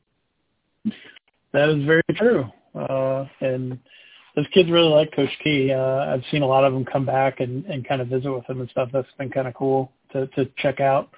[1.54, 2.46] That is very true.
[2.76, 3.80] Uh, and
[4.36, 5.74] those kids really like Coach Key.
[5.74, 8.46] Uh, I've seen a lot of them come back and, and kind of visit with
[8.46, 8.90] him and stuff.
[8.94, 11.10] That's been kind of cool to, to check out.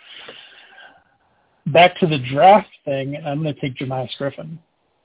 [1.68, 4.58] Back to the draft thing, I'm going to take Jamious Griffin.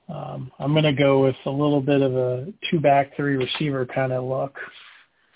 [0.08, 3.86] Um, I'm going to go with a little bit of a two back, three receiver
[3.86, 4.56] kind of look.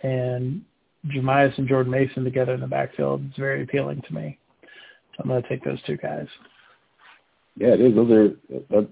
[0.02, 0.62] And
[1.06, 4.38] Jamious and Jordan Mason together in the backfield is very appealing to me.
[5.18, 6.26] I'm going to take those two guys.
[7.56, 7.94] Yeah, it is.
[7.94, 8.82] Those are uh,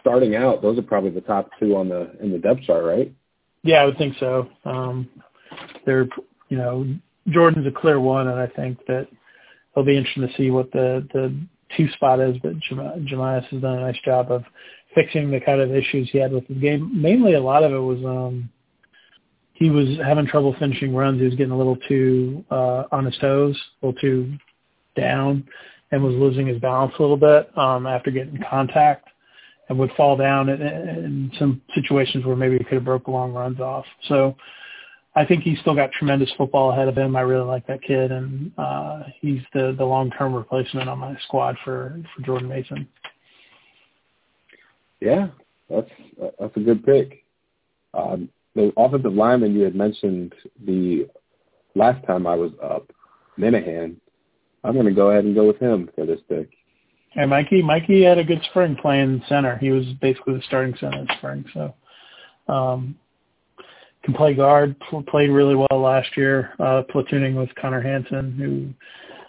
[0.00, 0.60] starting out.
[0.60, 3.12] Those are probably the top two on the in the depth chart, right?
[3.62, 4.48] Yeah, I would think so.
[4.64, 5.08] Um,
[5.86, 6.06] they're,
[6.48, 6.86] you know,
[7.28, 9.08] Jordan's a clear one, and I think that
[9.72, 11.34] it'll be interesting to see what the the
[11.76, 12.36] two spot is.
[12.42, 14.44] But Jamious has done a nice job of
[14.94, 17.00] fixing the kind of issues he had with the game.
[17.00, 18.50] Mainly, a lot of it was um,
[19.54, 21.20] he was having trouble finishing runs.
[21.20, 24.34] He was getting a little too uh, on his toes, a little too
[24.96, 25.46] down,
[25.90, 29.08] and was losing his balance a little bit um, after getting contact,
[29.68, 33.32] and would fall down in, in some situations where maybe he could have broke long
[33.32, 33.86] runs off.
[34.08, 34.36] So.
[35.16, 37.16] I think he's still got tremendous football ahead of him.
[37.16, 41.16] I really like that kid, and uh, he's the the long term replacement on my
[41.26, 42.86] squad for for Jordan Mason.
[45.00, 45.28] Yeah,
[45.68, 45.90] that's
[46.38, 47.24] that's a good pick.
[47.94, 50.34] Um, the offensive lineman you had mentioned
[50.64, 51.08] the
[51.74, 52.90] last time I was up,
[53.38, 53.96] Minihan.
[54.64, 56.50] I'm going to go ahead and go with him for this pick.
[57.10, 57.62] Hey, Mikey.
[57.62, 59.56] Mikey had a good spring playing center.
[59.58, 61.74] He was basically the starting center in spring, so
[62.52, 62.96] um,
[64.04, 64.76] can play guard.
[65.08, 68.72] Played really well last year, uh, platooning with Connor Hanson, who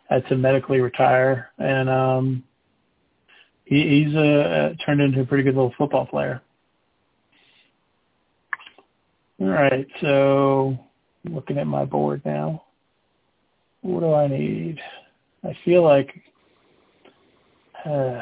[0.10, 2.44] had to medically retire, and um,
[3.66, 6.42] he, he's uh, turned into a pretty good little football player.
[9.40, 10.78] All right, so
[11.26, 12.64] looking at my board now.
[13.82, 14.80] What do I need?
[15.44, 16.22] I feel like
[17.86, 18.20] uh,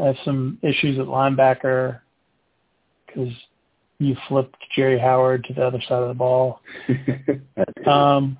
[0.00, 2.00] I have some issues at linebacker
[3.06, 3.32] because
[3.98, 6.60] you flipped Jerry Howard to the other side of the ball.
[7.86, 8.38] um,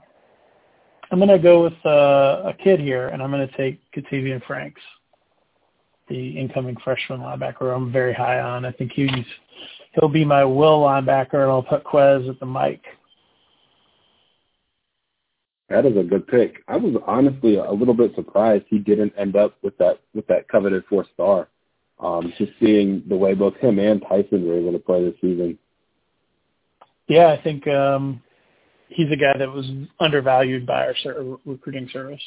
[1.11, 4.45] I'm going to go with uh, a kid here, and I'm going to take Katavian
[4.47, 4.80] Franks,
[6.09, 7.74] the incoming freshman linebacker.
[7.74, 8.64] I'm very high on.
[8.64, 9.11] I think he's
[9.93, 12.83] he'll be my will linebacker, and I'll put Quez at the mic.
[15.72, 16.62] That is a good pick.
[16.68, 20.46] I was honestly a little bit surprised he didn't end up with that with that
[20.48, 21.48] coveted four star.
[21.98, 25.58] Um, just seeing the way both him and Tyson were able to play this season.
[27.08, 28.22] Yeah, I think um,
[28.88, 29.64] he's a guy that was
[29.98, 32.20] undervalued by our ser- recruiting service.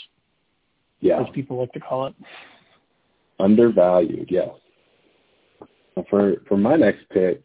[1.01, 2.15] Yeah, as people like to call it.
[3.39, 4.49] Undervalued, yes.
[6.09, 7.43] For for my next pick,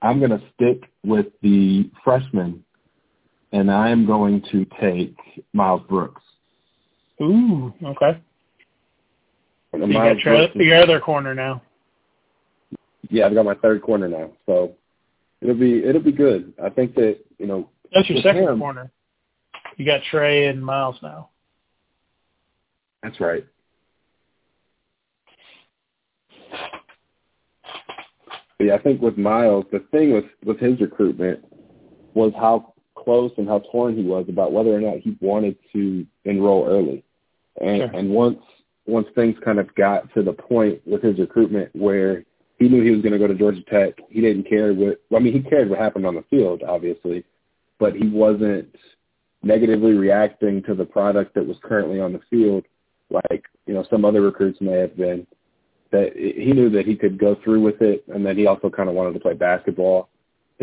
[0.00, 2.64] I'm going to stick with the freshman
[3.52, 5.14] and I am going to take
[5.52, 6.22] Miles Brooks.
[7.20, 8.20] Ooh, okay.
[9.70, 11.62] So you got your, your other corner now.
[13.10, 14.72] Yeah, I've got my third corner now, so
[15.40, 16.52] it'll be it'll be good.
[16.62, 18.90] I think that you know that's your second him, corner.
[19.76, 21.30] You got Trey and Miles now.
[23.02, 23.44] That's right.
[28.58, 31.44] But yeah, I think with Miles, the thing with with his recruitment
[32.14, 32.71] was how
[33.02, 37.04] close and how torn he was about whether or not he wanted to enroll early.
[37.60, 37.90] And, sure.
[37.92, 38.38] and once
[38.86, 42.24] once things kind of got to the point with his recruitment where
[42.58, 45.00] he knew he was going to go to Georgia Tech, he didn't care what.
[45.10, 47.24] Well, I mean, he cared what happened on the field, obviously,
[47.78, 48.74] but he wasn't
[49.42, 52.64] negatively reacting to the product that was currently on the field,
[53.10, 55.26] like you know some other recruits may have been.
[55.90, 58.88] That he knew that he could go through with it, and that he also kind
[58.88, 60.08] of wanted to play basketball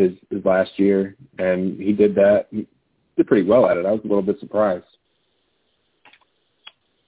[0.00, 2.46] his his last year, and he did that.
[2.50, 2.66] He
[3.16, 3.86] did pretty well at it.
[3.86, 4.84] I was a little bit surprised.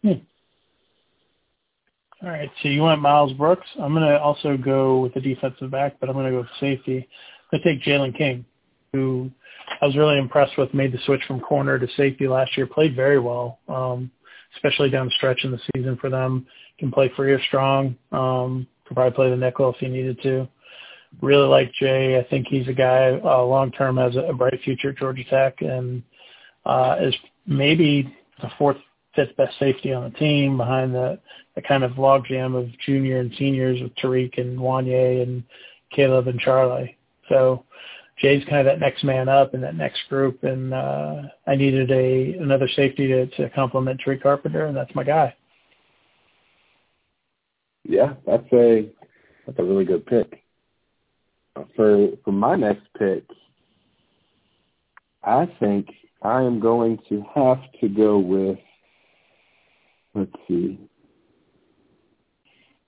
[0.03, 0.13] Hmm.
[2.23, 3.67] All right, so you went Miles Brooks.
[3.81, 6.49] I'm going to also go with the defensive back, but I'm going to go with
[6.61, 7.09] safety.
[7.53, 8.47] To take Jalen King,
[8.93, 9.31] who
[9.81, 10.73] I was really impressed with.
[10.73, 12.67] Made the switch from corner to safety last year.
[12.67, 14.11] Played very well, um,
[14.57, 16.47] especially down the stretch in the season for them.
[16.79, 17.97] Can play free or strong.
[18.13, 20.49] Um, could probably play the nickel if he needed to
[21.21, 22.19] really like Jay.
[22.19, 25.61] I think he's a guy uh, long term has a, bright future at Georgia Tech
[25.61, 26.03] and
[26.65, 27.15] uh, is
[27.47, 28.77] maybe the fourth,
[29.15, 31.19] fifth best safety on the team behind the,
[31.55, 35.45] the kind of logjam of junior and seniors with Tariq and Juanyeh and
[35.91, 36.97] Caleb and Charlie.
[37.29, 37.65] So
[38.19, 41.91] Jay's kind of that next man up in that next group, and uh, I needed
[41.91, 45.35] a another safety to, to complement Tariq Carpenter, and that's my guy.
[47.85, 48.89] Yeah, that's a
[49.47, 50.42] that's a really good pick
[51.77, 53.25] for for my next pick,
[55.23, 55.89] I think
[56.23, 58.59] I am going to have to go with.
[60.15, 60.79] Let's see.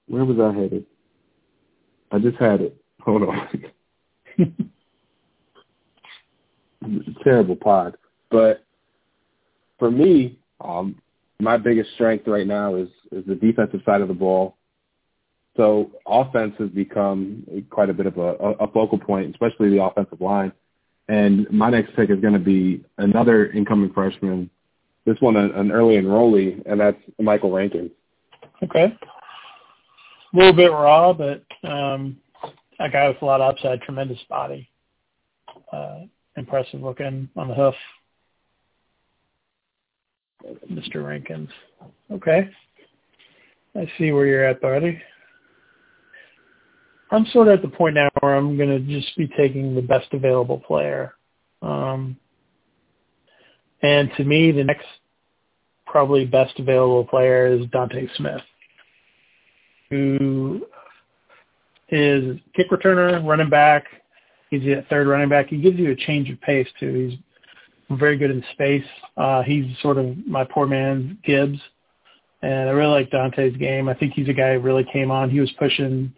[0.07, 0.85] Where was I headed?
[2.13, 2.77] I just had it.
[3.01, 3.65] Hold on.
[7.25, 7.97] Terrible pod.
[8.31, 8.65] But
[9.79, 11.01] for me, um,
[11.41, 14.57] my biggest strength right now is is the defensive side of the ball.
[15.57, 20.21] So offense has become quite a bit of a, a focal point, especially the offensive
[20.21, 20.53] line.
[21.09, 24.51] And my next pick is going to be another incoming freshman.
[25.05, 27.91] This one, an early enrollee, and that's Michael Rankins.
[28.63, 28.97] Okay.
[30.33, 32.17] A little bit raw, but um,
[32.81, 34.69] a guy with a lot of upside, tremendous body.
[35.71, 36.01] Uh,
[36.37, 37.75] impressive looking on the hoof.
[40.71, 41.05] Mr.
[41.05, 41.51] Rankins.
[42.11, 42.51] Okay.
[43.77, 45.01] I see where you're at, buddy.
[47.11, 49.83] I'm sort of at the point now where I'm going to just be taking the
[49.83, 51.15] best available player.
[51.63, 52.17] Um,
[53.83, 54.87] and to me, the next
[55.87, 58.41] probably best available player is Dontae Smith,
[59.91, 60.67] who
[61.91, 63.85] is kick returner, running back.
[64.51, 65.49] He's a third running back.
[65.49, 67.11] He gives you a change of pace too.
[67.91, 68.85] He's very good in space.
[69.17, 71.59] Uh, he's sort of my poor man's Gibbs,
[72.43, 73.89] and I really like Dontae's game.
[73.89, 75.31] I think he's a guy who really came on.
[75.31, 76.13] He was pushing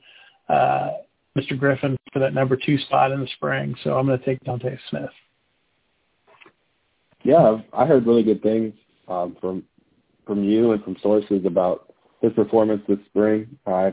[0.49, 0.91] uh,
[1.37, 1.59] Mr.
[1.59, 3.75] Griffin for that number two spot in the spring.
[3.85, 5.11] So I'm going to take Dontae Smith.
[7.23, 8.73] Yeah, I heard really good things
[9.09, 9.65] um, from
[10.27, 13.59] from you and from sources about his performance this spring.
[13.67, 13.91] Uh,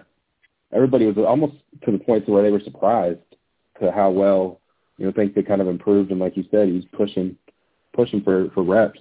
[0.72, 1.54] everybody was almost
[1.86, 3.20] to the point to where they were surprised
[3.80, 4.60] to how well
[4.97, 6.12] you know things had kind of improved.
[6.12, 7.36] And like you said, he's pushing
[7.93, 8.99] pushing for for reps.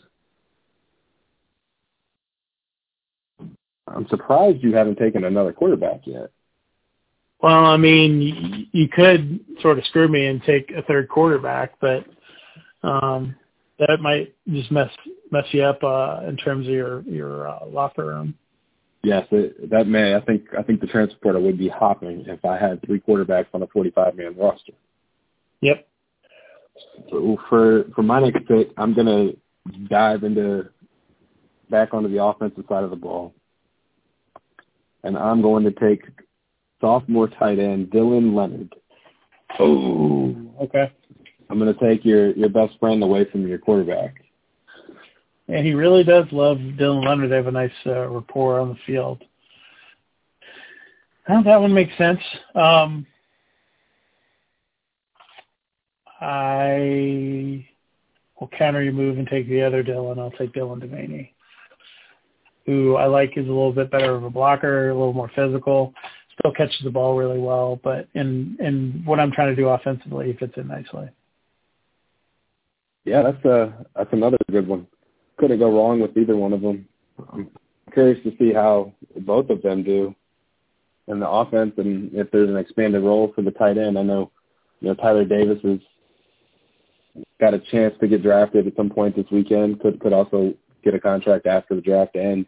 [3.86, 6.30] I'm surprised you haven't taken another quarterback yet.
[7.42, 12.06] Well, I mean, you could sort of screw me and take a third quarterback, but
[12.84, 13.34] um,
[13.80, 14.90] that might just mess
[15.32, 18.34] mess you up uh, in terms of your your uh, locker room.
[19.02, 20.14] Yes, it, that may.
[20.14, 23.46] I think I think the transfer portal would be hopping if I had three quarterbacks
[23.52, 24.72] on a 45 man roster.
[25.62, 25.88] Yep.
[27.10, 29.30] So for for my next pick, I'm gonna
[29.88, 30.68] dive into
[31.70, 33.34] back onto the offensive side of the ball,
[35.02, 36.04] and I'm going to take
[36.82, 38.74] sophomore tight end Dylan Leonard.
[39.58, 40.92] Oh, okay.
[41.48, 44.16] I'm going to take your your best friend away from your quarterback.
[45.48, 47.30] And he really does love Dylan Leonard.
[47.30, 49.22] They have a nice uh, rapport on the field.
[51.28, 52.20] Well, that one makes sense.
[52.54, 53.06] Um,
[56.20, 57.66] I
[58.40, 60.18] will counter your move and take the other Dylan.
[60.18, 61.30] I'll take Dylan Deveney,
[62.66, 65.92] who I like is a little bit better of a blocker, a little more physical,
[66.38, 70.26] still catches the ball really well, but in in what I'm trying to do offensively,
[70.26, 71.08] he fits in nicely.
[73.04, 74.86] Yeah, that's a that's another good one.
[75.38, 76.86] Couldn't go wrong with either one of them.
[77.32, 77.50] I'm
[77.92, 80.14] curious to see how both of them do
[81.08, 83.98] in the offense, and if there's an expanded role for the tight end.
[83.98, 84.30] I know,
[84.80, 85.80] you know, Tyler Davis has
[87.40, 89.80] got a chance to get drafted at some point this weekend.
[89.80, 90.54] Could could also
[90.84, 92.46] get a contract after the draft ends.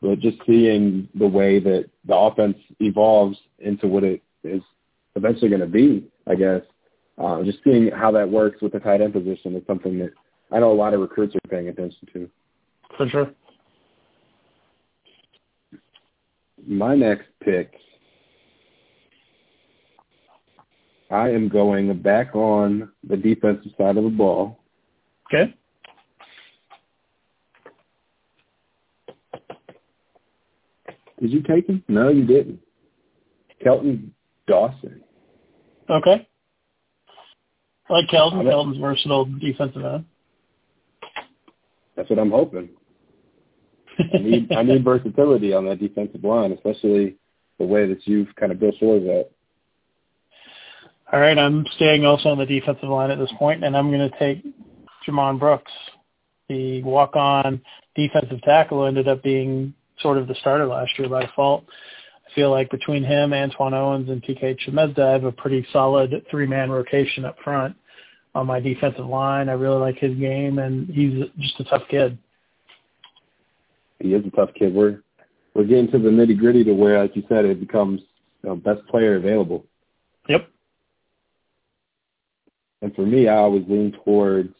[0.00, 4.62] But just seeing the way that the offense evolves into what it is
[5.16, 6.62] eventually going to be, I guess,
[7.18, 10.10] uh, just seeing how that works with the tight end position is something that
[10.52, 12.30] I know a lot of recruits are paying attention to.
[12.96, 13.30] For sure.
[16.66, 17.74] My next pick,
[21.10, 24.60] I am going back on the defensive side of the ball.
[25.26, 25.54] Okay.
[31.20, 31.82] Did you take him?
[31.88, 32.60] No, you didn't.
[33.62, 34.14] Kelton
[34.46, 35.02] Dawson.
[35.90, 36.28] Okay.
[37.88, 38.44] I like Kelton.
[38.44, 40.04] Kelton's versatile defensive end.
[41.96, 42.68] That's what I'm hoping.
[43.98, 47.16] I need I need versatility on that defensive line, especially
[47.58, 49.30] the way that you've kind of built yours up.
[51.12, 54.08] All right, I'm staying also on the defensive line at this point, and I'm going
[54.10, 54.44] to take
[55.06, 55.72] Djimon Brooks,
[56.48, 57.62] the walk-on
[57.96, 61.64] defensive tackle, ended up being sort of the starter last year by default.
[62.26, 66.24] I feel like between him, Antwan Owens, and TK Chimedza, I have a pretty solid
[66.30, 67.74] three-man rotation up front
[68.34, 69.48] on my defensive line.
[69.48, 72.18] I really like his game, and he's just a tough kid.
[74.00, 74.74] He is a tough kid.
[74.74, 75.02] We're
[75.54, 78.00] we're getting to the nitty gritty to where, like you said, it becomes
[78.44, 79.64] you know, best player available.
[80.28, 80.48] Yep.
[82.82, 84.50] And for me, I always lean towards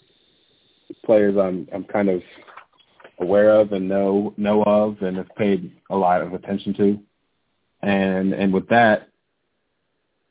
[1.05, 2.23] players I'm I'm kind of
[3.19, 6.99] aware of and know know of and have paid a lot of attention to.
[7.83, 9.09] And and with that,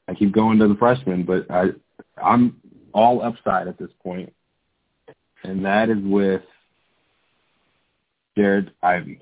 [0.07, 1.69] I keep going to the freshmen, but I
[2.21, 2.57] I'm
[2.93, 4.33] all upside at this point,
[5.43, 6.41] and that is with
[8.35, 9.21] Jared Ivey.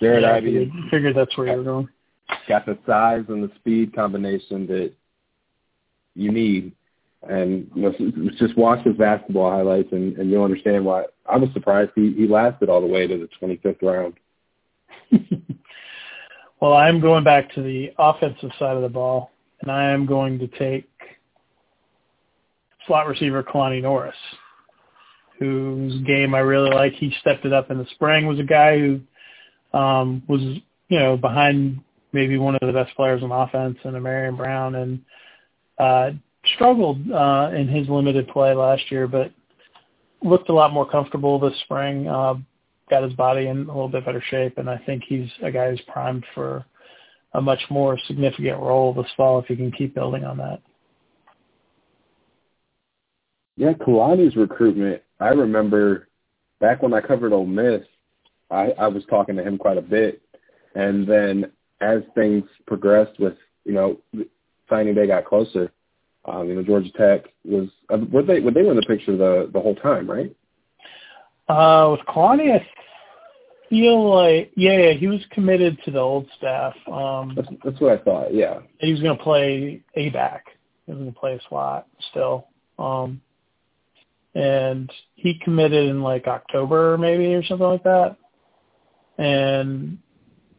[0.00, 0.72] Jared yeah, Ivey.
[0.72, 1.88] I figured that's where you were going.
[2.48, 4.92] Got the size and the speed combination that
[6.14, 6.72] you need
[7.22, 11.04] and you know, just watch his basketball highlights, and, and you'll understand why.
[11.28, 14.14] I was surprised he, he lasted all the way to the 25th round.
[16.60, 20.38] well, I'm going back to the offensive side of the ball, and I am going
[20.38, 20.88] to take
[22.86, 24.14] slot receiver Kalani Norris,
[25.38, 26.92] whose game I really like.
[26.92, 28.26] He stepped it up in the spring.
[28.26, 29.00] Was a guy who
[29.76, 31.80] um, was you know behind
[32.12, 35.02] maybe one of the best players on offense in Marion Brown, and
[35.78, 36.10] uh,
[36.54, 39.32] struggled uh, in his limited play last year, but
[40.22, 42.08] looked a lot more comfortable this spring.
[42.08, 42.34] Uh,
[42.90, 45.70] got his body in a little bit better shape, and I think he's a guy
[45.70, 46.64] who's primed for
[47.34, 50.60] a much more significant role this fall if he can keep building on that.
[53.56, 55.02] Yeah, Kalani's recruitment.
[55.18, 56.08] I remember
[56.60, 57.82] back when I covered Ole Miss,
[58.50, 60.22] I, I was talking to him quite a bit,
[60.74, 63.34] and then as things progressed with
[63.64, 63.98] you know
[64.68, 65.72] signing day got closer,
[66.26, 69.16] um, you know, Georgia Tech was uh, were they were they were in the picture
[69.16, 70.34] the the whole time, right?
[71.48, 72.66] Uh, with Kalani, I
[73.68, 76.74] feel like yeah, yeah, he was committed to the old staff.
[76.90, 78.34] Um, that's, that's what I thought.
[78.34, 80.46] Yeah, he was going to play a back.
[80.86, 82.48] He was going to play a slot still.
[82.78, 83.20] Um,
[84.34, 88.16] and he committed in like October maybe or something like that,
[89.18, 89.98] and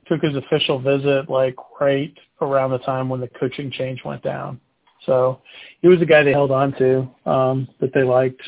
[0.08, 4.60] took his official visit like right around the time when the coaching change went down.
[5.08, 5.42] So
[5.82, 8.42] he was a guy they held on to um, that they liked,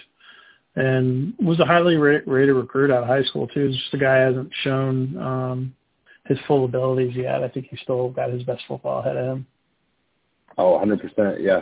[0.75, 3.71] and was a highly rated recruit out of high school too.
[3.71, 5.75] Just a guy hasn't shown um,
[6.25, 7.43] his full abilities yet.
[7.43, 9.47] I think he's still got his best football ahead of him.
[10.57, 11.37] Oh, 100%.
[11.39, 11.61] Yeah.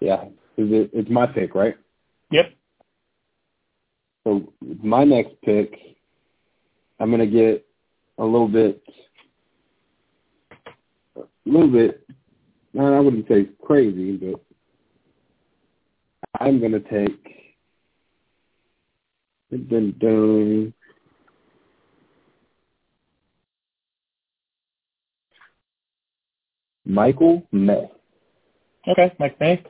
[0.00, 0.24] Yeah.
[0.56, 1.76] It, it's my pick, right?
[2.30, 2.52] Yep.
[4.24, 5.78] So my next pick,
[6.98, 7.66] I'm going to get
[8.18, 8.82] a little bit,
[11.16, 12.06] a little bit,
[12.78, 14.40] I wouldn't say crazy, but
[16.40, 17.50] I'm going to take,
[19.68, 20.74] dun, dun,
[26.84, 27.90] Michael May.
[28.88, 29.62] Okay, Mike May.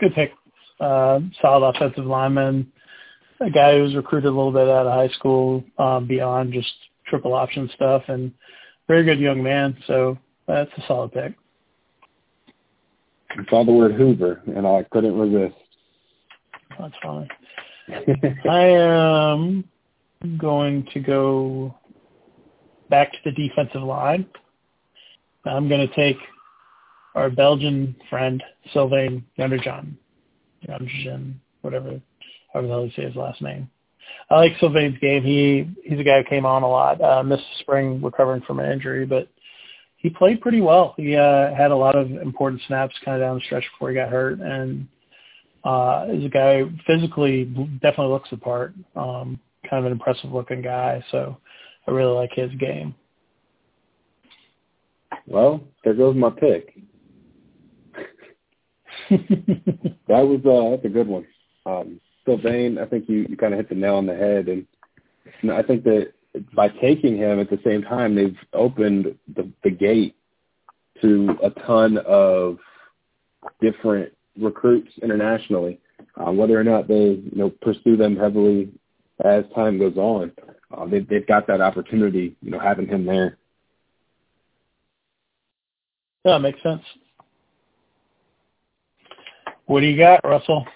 [0.00, 0.32] Good pick.
[0.80, 2.70] Uh, solid offensive lineman.
[3.40, 6.72] A guy who was recruited a little bit out of high school um, beyond just
[7.06, 8.32] triple option stuff, and
[8.88, 9.76] very good young man.
[9.86, 11.34] So that's a solid pick.
[13.38, 15.56] I saw the word Hoover, and I couldn't resist.
[16.78, 17.28] That's fine.
[18.50, 19.64] I am
[20.38, 21.74] going to go
[22.90, 24.26] back to the defensive line.
[25.44, 26.16] I'm going to take
[27.14, 29.94] our Belgian friend, Sylvain Gunderjan.
[30.68, 32.00] Gunderjan, whatever,
[32.52, 33.70] however the hell you say his last name.
[34.30, 35.22] I like Sylvain's game.
[35.22, 38.70] He he's a guy who came on a lot, uh, missed spring recovering from an
[38.70, 39.28] injury, but
[39.96, 40.94] he played pretty well.
[40.96, 43.94] He uh, had a lot of important snaps kind of down the stretch before he
[43.94, 44.86] got hurt, and
[45.64, 47.44] uh, is a guy physically
[47.82, 48.72] definitely looks the part.
[48.94, 51.36] Um, kind of an impressive looking guy, so
[51.88, 52.94] I really like his game.
[55.26, 56.74] Well, there goes my pick.
[59.10, 61.26] that was uh, that's a good one.
[61.64, 64.66] Um, Sylvain, I think you, you kind of hit the nail on the head, and
[65.50, 66.12] I think that
[66.54, 70.14] by taking him at the same time, they've opened the, the gate
[71.02, 72.58] to a ton of
[73.60, 75.78] different recruits internationally.
[76.16, 78.70] Uh, whether or not they you know pursue them heavily
[79.24, 80.32] as time goes on,
[80.76, 82.36] uh, they, they've got that opportunity.
[82.42, 83.38] You know, having him there.
[86.24, 86.82] Yeah, makes sense.
[89.66, 90.66] What do you got, Russell?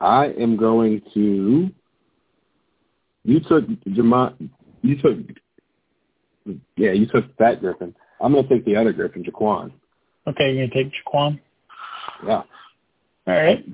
[0.00, 1.70] I am going to.
[3.24, 4.50] You took Jamont.
[4.82, 5.18] You took.
[6.76, 7.94] Yeah, you took that Griffin.
[8.20, 9.72] I'm going to take the other Griffin, Jaquan.
[10.26, 11.40] Okay, you're going to take Jaquan.
[12.26, 12.42] Yeah.
[13.26, 13.64] All right.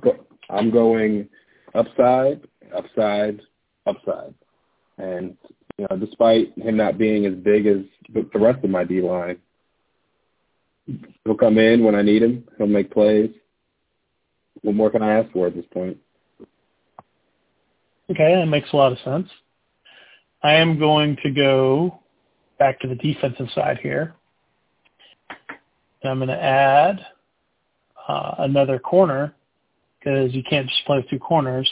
[0.51, 1.29] I'm going
[1.75, 2.41] upside,
[2.77, 3.41] upside,
[3.87, 4.35] upside,
[4.99, 5.37] and
[5.79, 7.79] you know, despite him not being as big as
[8.13, 9.39] the rest of my D line,
[11.25, 12.45] he'll come in when I need him.
[12.59, 13.31] He'll make plays
[14.65, 15.99] what more can I ask for at this point?
[18.11, 19.29] Okay, that makes a lot of sense.
[20.43, 22.01] I am going to go
[22.59, 24.15] back to the defensive side here.
[26.03, 27.01] And I'm going to add
[28.07, 29.35] uh, another corner
[29.99, 31.71] because you can't just play with two corners.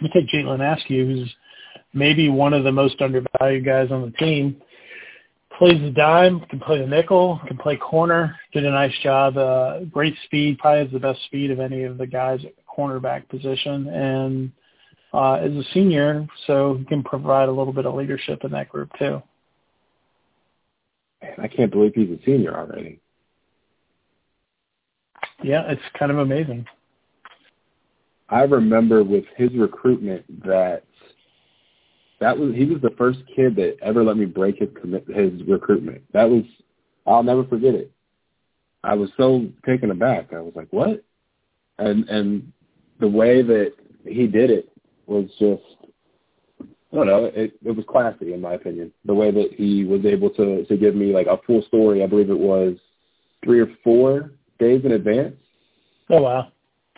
[0.00, 1.34] Let me take Jalen Askew, who's
[1.92, 4.62] maybe one of the most undervalued guys on the team
[5.58, 9.36] plays the dime, can play the nickel, can play corner, did a nice job.
[9.36, 12.62] Uh, great speed, probably has the best speed of any of the guys at the
[12.76, 14.52] cornerback position, and
[15.12, 18.68] uh, is a senior, so he can provide a little bit of leadership in that
[18.68, 19.22] group too.
[21.22, 23.00] Man, I can't believe he's a senior already.
[25.42, 26.66] Yeah, it's kind of amazing.
[28.28, 30.84] I remember with his recruitment that
[32.20, 35.42] that was he was the first kid that ever let me break his commit his
[35.46, 36.02] recruitment.
[36.12, 36.44] That was
[37.06, 37.92] I'll never forget it.
[38.84, 40.32] I was so taken aback.
[40.32, 41.04] I was like, "What?"
[41.78, 42.52] And and
[43.00, 43.72] the way that
[44.06, 44.71] he did it
[45.06, 45.62] was just
[46.92, 48.92] I don't know, it it was classy in my opinion.
[49.04, 52.06] The way that he was able to to give me like a full story, I
[52.06, 52.76] believe it was
[53.44, 55.36] three or four days in advance.
[56.10, 56.52] Oh wow.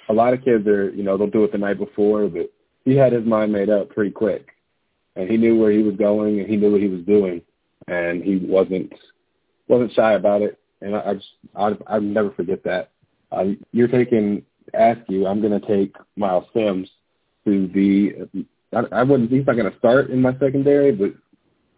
[0.09, 2.52] A lot of kids are, you know, they'll do it the night before, but
[2.84, 4.48] he had his mind made up pretty quick
[5.16, 7.40] and he knew where he was going and he knew what he was doing
[7.88, 8.92] and he wasn't
[9.68, 12.90] wasn't shy about it and I, I just I I never forget that.
[13.32, 14.42] Uh, you're taking
[14.72, 15.26] Askew.
[15.26, 16.88] I'm going to take Miles Sims
[17.45, 18.12] to be.
[18.72, 19.30] I, I wouldn't.
[19.30, 21.14] He's not going to start in my secondary, but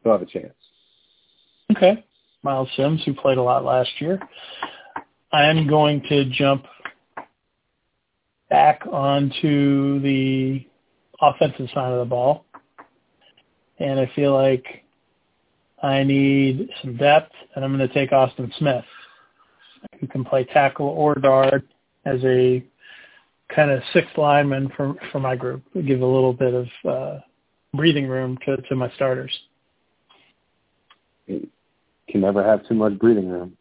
[0.00, 0.54] still have a chance.
[1.74, 2.04] Okay,
[2.42, 4.20] Miles Sims, who played a lot last year.
[5.32, 6.64] I am going to jump
[8.48, 10.64] back onto the
[11.20, 12.46] offensive side of the ball
[13.78, 14.84] and I feel like
[15.82, 18.84] I need some depth, and I'm going to take Austin Smith,
[20.00, 21.68] who can play tackle or guard
[22.04, 22.64] as a
[23.55, 25.62] kind of sixth lineman for for my group.
[25.74, 27.18] Give a little bit of uh,
[27.74, 29.32] breathing room to to my starters.
[31.26, 31.49] You
[32.09, 33.57] can never have too much breathing room.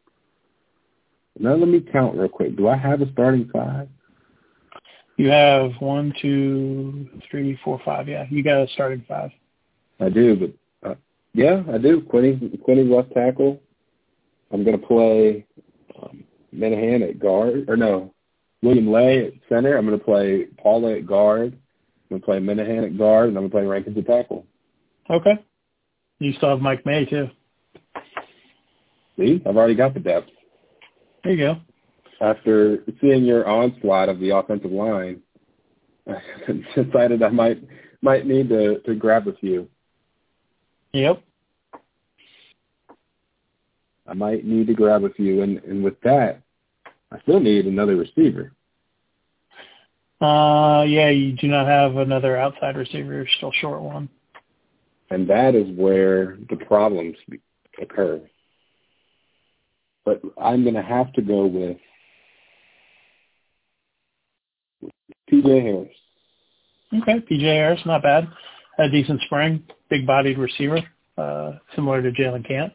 [1.37, 2.55] Now let me count real quick.
[2.55, 3.89] Do I have a starting five?
[5.17, 8.07] You have one, two, three, four, five.
[8.07, 9.31] Yeah, you got a starting five.
[9.99, 10.35] I do,
[10.81, 10.95] but uh,
[11.33, 12.01] yeah, I do.
[12.01, 13.61] Quinny, Quinny left tackle.
[14.51, 15.45] I'm going to play
[16.01, 16.23] um,
[16.53, 18.13] Minihan at guard, or no,
[18.65, 19.77] William Lay at center.
[19.77, 21.53] I'm going to play Paula at guard.
[21.53, 24.45] I'm going to play Minihan at guard, and I'm going to play Rankins at tackle.
[25.09, 25.43] Okay.
[26.19, 27.29] You still have Mike May too.
[29.17, 30.29] See, I've already got the depth.
[31.23, 31.57] There you go.
[32.21, 35.21] After seeing your onslaught of the offensive line,
[36.07, 36.21] I
[36.75, 37.61] decided I might
[38.01, 39.67] might need to to grab a few.
[40.93, 41.21] Yep.
[44.07, 46.41] I might need to grab a few, and and with that,
[47.15, 48.51] I still need another receiver.
[50.19, 53.13] Uh, yeah, you do not have another outside receiver.
[53.13, 54.09] You're still short one.
[55.09, 57.15] And that is where the problems
[57.81, 58.21] occur.
[60.03, 61.77] But I'm going to have to go with
[65.31, 65.95] PJ Harris.
[67.01, 68.27] Okay, PJ Harris, not bad.
[68.77, 70.81] A decent spring, big-bodied receiver,
[71.17, 72.73] uh, similar to Jalen Camp.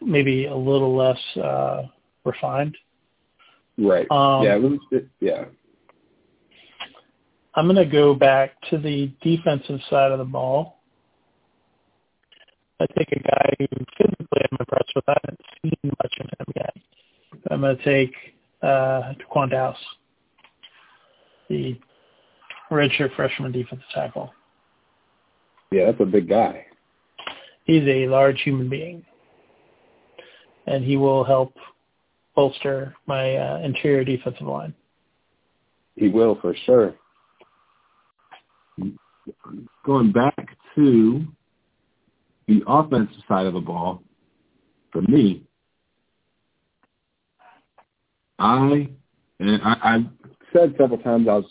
[0.00, 1.82] Maybe a little less uh,
[2.24, 2.76] refined.
[3.78, 4.06] Right.
[4.10, 4.56] Um, yeah.
[4.56, 5.44] Was, it, yeah.
[7.54, 10.80] I'm going to go back to the defensive side of the ball.
[12.80, 13.66] I take a guy who
[13.96, 15.08] physically I'm impressed with.
[15.08, 16.74] I haven't seen much of him yet.
[17.50, 18.14] I'm going to take
[18.62, 19.76] uh, Daquan Dowse,
[21.48, 21.78] the
[22.70, 24.32] redshirt freshman defensive tackle.
[25.72, 26.66] Yeah, that's a big guy.
[27.64, 29.04] He's a large human being,
[30.66, 31.54] and he will help
[32.36, 34.74] bolster my uh, interior defensive line.
[35.96, 36.94] He will for sure.
[39.84, 41.24] Going back to
[42.46, 44.02] the offensive side of the ball,
[44.92, 45.42] for me,
[48.38, 48.88] I
[49.40, 51.44] and I, I've said several times I was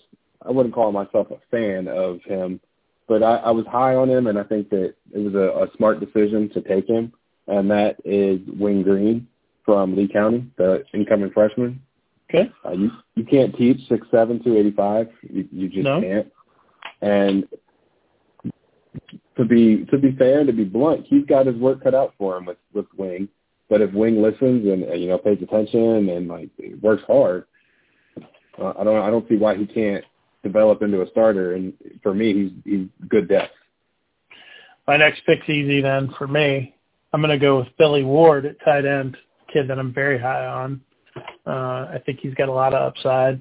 [0.46, 2.62] I wouldn't call myself a fan of him,
[3.08, 5.68] but I, I was high on him, and I think that it was a, a
[5.76, 7.12] smart decision to take him,
[7.48, 9.28] and that is Wing Green
[9.66, 11.82] from Lee County, the incoming freshman.
[12.30, 12.50] Okay.
[12.64, 15.10] Uh, you you can't teach six seven two eighty five.
[15.22, 16.02] You you just no.
[16.02, 16.32] can't.
[17.02, 17.48] And
[19.38, 22.38] to be to be fair to be blunt, he's got his work cut out for
[22.38, 23.28] him with with Wing.
[23.70, 26.50] But if Wing listens and, and you know pays attention and like
[26.82, 27.46] works hard,
[28.60, 30.04] uh, I don't I don't see why he can't
[30.44, 31.54] develop into a starter.
[31.54, 33.54] And for me, he's he's good depth.
[34.88, 36.76] My next pick's easy then for me.
[37.12, 39.16] I'm going to go with Billy Ward at tight end,
[39.56, 40.82] kid that I'm very high on.
[41.48, 43.40] Uh, I think he's got a lot of upside,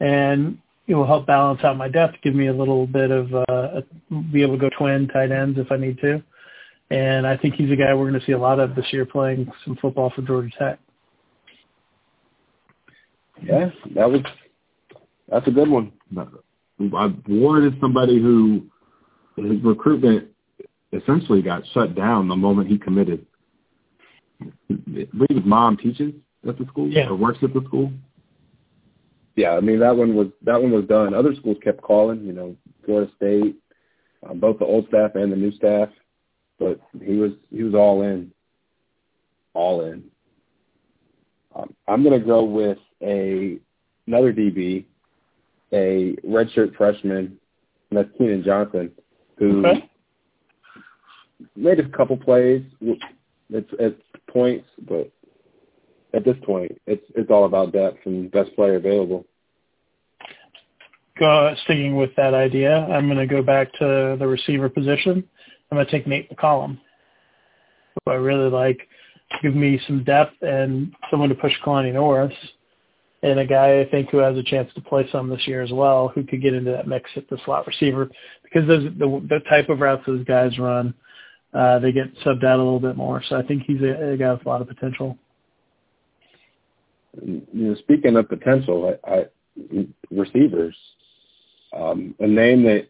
[0.00, 3.82] and it will help balance out my depth, give me a little bit of uh,
[4.32, 6.22] be able to go twin tight ends if I need to.
[6.90, 9.06] And I think he's a guy we're going to see a lot of this year
[9.06, 10.78] playing some football for Georgia Tech.
[13.42, 14.22] Yeah, that was
[15.28, 15.92] that's a good one.
[16.16, 18.62] I, Ward is somebody who
[19.36, 20.28] his recruitment
[20.92, 23.26] essentially got shut down the moment he committed.
[24.70, 26.12] I believe his mom teaches
[26.46, 27.08] at the school yeah.
[27.08, 27.92] or works at the school.
[29.36, 31.14] Yeah, I mean that one was that one was done.
[31.14, 33.56] Other schools kept calling, you know, Florida State,
[34.28, 35.88] um, both the old staff and the new staff,
[36.58, 38.30] but he was he was all in,
[39.54, 40.04] all in.
[41.54, 43.58] Um, I'm going to go with a
[44.06, 44.84] another DB,
[45.72, 47.38] a redshirt freshman,
[47.90, 48.90] and that's Keenan Johnson,
[49.38, 49.90] who okay.
[51.56, 52.62] made a couple plays.
[52.80, 54.00] It's it's
[54.32, 55.10] points, but
[56.14, 59.24] at this point, it's it's all about depth and best player available.
[61.18, 65.22] Go, sticking with that idea, I'm going to go back to the receiver position.
[65.70, 66.78] I'm going to take Nate McCollum,
[68.04, 68.88] who I really like.
[69.42, 72.34] Give me some depth and someone to push Kalani Norris,
[73.22, 75.70] and a guy I think who has a chance to play some this year as
[75.70, 78.10] well, who could get into that mix at the slot receiver
[78.42, 80.92] because those, the the type of routes those guys run,
[81.52, 83.22] uh, they get subbed out a little bit more.
[83.28, 85.18] So I think he's a, a guy with a lot of potential
[87.20, 89.26] you know, speaking of potential, I, I
[90.10, 90.76] receivers,
[91.76, 92.88] um, a name that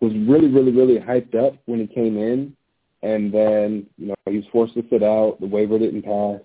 [0.00, 2.54] was really, really, really hyped up when he came in,
[3.02, 5.38] and then you know he was forced to sit out.
[5.40, 6.40] The waiver didn't pass.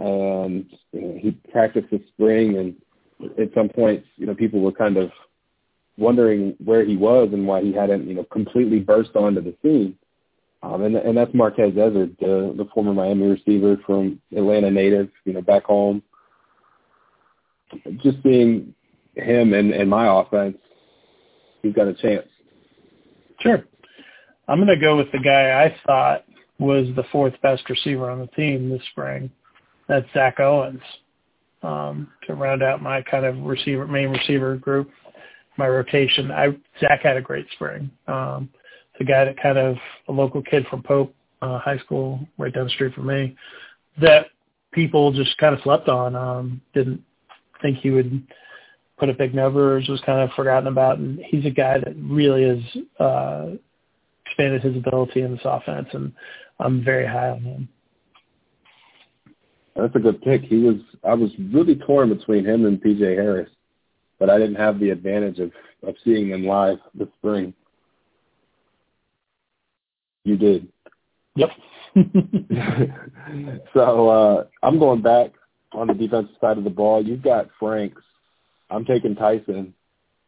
[0.00, 4.72] Um, you know, he practiced this spring, and at some points, you know, people were
[4.72, 5.10] kind of
[5.96, 9.98] wondering where he was and why he hadn't, you know, completely burst onto the scene.
[10.62, 15.32] Um, and, and that's Marquez Ezzard, the, the former Miami receiver from Atlanta native, you
[15.32, 16.02] know, back home.
[18.02, 18.74] Just seeing
[19.14, 20.56] him and, and my offense,
[21.62, 22.26] he's got a chance.
[23.40, 23.64] Sure.
[24.48, 26.24] I'm going to go with the guy I thought
[26.58, 29.30] was the fourth best receiver on the team this spring.
[29.88, 30.82] That's Zach Owens.
[31.60, 34.90] Um, to round out my kind of receiver main receiver group,
[35.56, 36.30] my rotation.
[36.30, 37.90] I Zach had a great spring.
[38.06, 38.48] Um,
[38.98, 39.76] the guy that kind of
[40.08, 43.36] a local kid from Pope uh, High School, right down the street from me,
[44.00, 44.26] that
[44.72, 46.16] people just kind of slept on.
[46.16, 47.02] Um, didn't
[47.62, 48.26] think he would
[48.98, 49.88] put up big numbers.
[49.88, 53.46] Was kind of forgotten about, and he's a guy that really has uh,
[54.26, 56.12] expanded his ability in this offense, and
[56.58, 57.68] I'm very high on him.
[59.76, 60.42] That's a good pick.
[60.42, 60.76] He was.
[61.04, 63.50] I was really torn between him and PJ Harris,
[64.18, 65.52] but I didn't have the advantage of
[65.86, 67.54] of seeing them live this spring.
[70.24, 70.68] You did.
[71.36, 71.50] Yep.
[73.74, 75.32] so uh, I'm going back
[75.72, 77.04] on the defensive side of the ball.
[77.04, 78.02] You've got Franks.
[78.70, 79.74] I'm taking Tyson.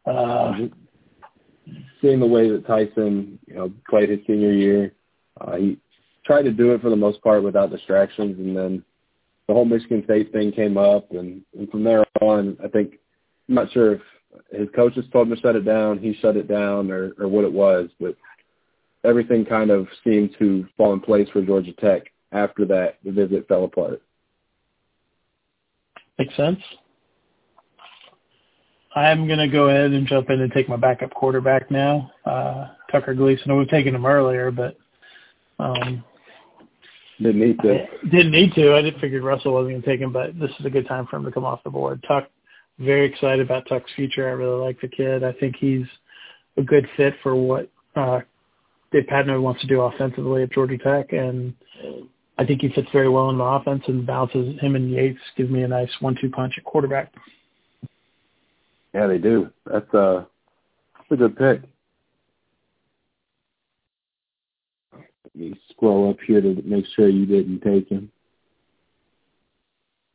[0.05, 0.53] Uh,
[2.01, 4.93] seeing the way that Tyson, you know, played his senior year,
[5.39, 5.77] uh, he
[6.25, 8.83] tried to do it for the most part without distractions, and then
[9.47, 12.95] the whole Michigan State thing came up, and, and from there on, I think
[13.47, 14.01] I'm not sure if
[14.51, 17.43] his coaches told him to shut it down, he shut it down, or, or what
[17.43, 18.15] it was, but
[19.03, 22.97] everything kind of seemed to fall in place for Georgia Tech after that.
[23.03, 24.01] The visit fell apart.
[26.17, 26.59] Makes sense.
[28.93, 32.67] I'm going to go ahead and jump in and take my backup quarterback now, uh,
[32.91, 33.57] Tucker Gleason.
[33.57, 34.77] We've taken him earlier, but
[35.59, 36.03] um,
[37.21, 37.85] didn't need to.
[38.09, 38.73] Didn't need to.
[38.73, 41.07] I didn't figure Russell wasn't going to take him, but this is a good time
[41.07, 42.03] for him to come off the board.
[42.07, 42.29] Tuck,
[42.79, 44.27] very excited about Tuck's future.
[44.27, 45.23] I really like the kid.
[45.23, 45.85] I think he's
[46.57, 48.21] a good fit for what uh,
[48.91, 51.53] Dave Patenaude wants to do offensively at Georgia Tech, and
[52.37, 55.49] I think he fits very well in the offense and bounces him and Yates gives
[55.49, 57.13] me a nice one-two punch at quarterback.
[58.93, 59.49] Yeah, they do.
[59.65, 60.27] That's a
[60.97, 61.61] that's a good pick.
[64.93, 68.11] Let me scroll up here to make sure you didn't take him.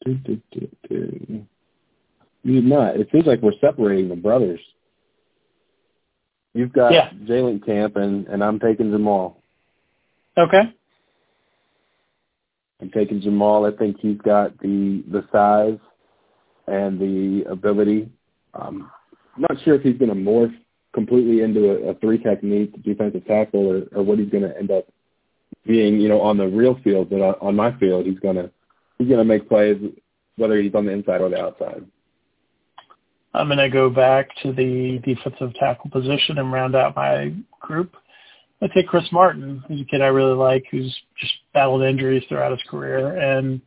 [0.05, 0.15] You
[2.45, 2.97] did not.
[2.97, 4.61] It seems like we're separating the brothers.
[6.57, 7.11] You've got yeah.
[7.25, 9.43] Jalen Camp, and, and I'm taking Jamal.
[10.39, 10.63] Okay.
[12.81, 13.67] I'm taking Jamal.
[13.67, 15.79] I think he's got the the size
[16.67, 18.09] and the ability.
[18.55, 18.91] Um,
[19.35, 20.55] I'm not sure if he's going to morph
[20.95, 24.71] completely into a, a three technique defensive tackle or, or what he's going to end
[24.71, 24.87] up
[25.67, 26.01] being.
[26.01, 28.51] You know, on the real field, but on, on my field, he's going to
[28.99, 29.77] he's going to make plays
[30.37, 31.85] whether he's on the inside or the outside.
[33.37, 37.95] I'm going to go back to the defensive tackle position and round out my group.
[38.63, 42.53] I take Chris Martin, who's a kid I really like, who's just battled injuries throughout
[42.53, 43.61] his career and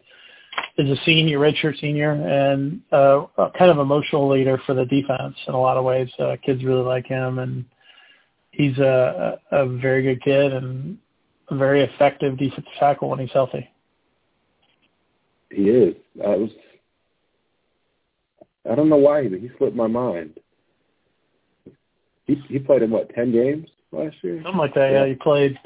[0.78, 5.36] is a senior, redshirt senior, and uh, a kind of emotional leader for the defense
[5.48, 6.10] in a lot of ways.
[6.18, 7.66] Uh, kids really like him, and
[8.52, 10.98] he's a, a very good kid and
[11.50, 13.70] a very effective defensive tackle when he's healthy.
[15.52, 15.96] He is.
[16.24, 16.50] I was
[18.70, 20.40] I don't know why, but he slipped my mind.
[22.26, 24.42] He he played in what ten games last year?
[24.44, 24.92] Something like that.
[24.92, 25.60] Yeah, yeah he played.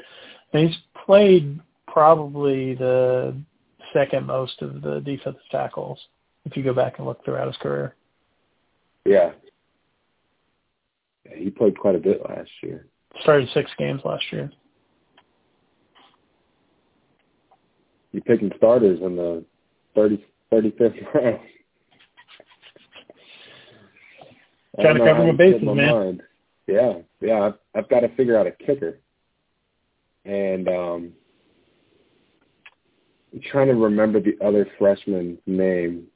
[0.52, 3.36] He's played probably the
[3.92, 5.98] second most of the defensive tackles
[6.44, 7.94] if you go back and look throughout his career.
[9.04, 9.32] Yeah.
[11.24, 12.86] yeah he played quite a bit last year.
[13.22, 14.50] Started six games last year.
[18.12, 19.44] You're picking starters in the
[19.94, 21.40] 30, 35th round.
[24.80, 25.92] Trying to cover my bases, my man.
[25.92, 26.22] Mind.
[26.66, 27.40] Yeah, yeah.
[27.40, 28.98] I've, I've got to figure out a kicker,
[30.24, 31.12] and um,
[33.32, 36.06] I'm trying to remember the other freshman's name.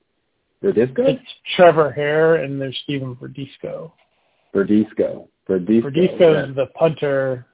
[0.63, 0.99] Verdisco?
[0.99, 1.23] It's
[1.55, 3.93] Trevor Hare and there's Stephen Verdisco.
[4.53, 5.29] Verdisco.
[5.49, 5.85] Verdisco.
[5.85, 6.47] Verdisco yeah.
[6.49, 7.47] is the punter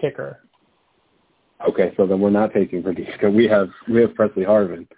[0.00, 0.40] kicker.
[1.68, 3.32] Okay, so then we're not taking Verdisco.
[3.32, 4.88] We have we have Presley Harvin.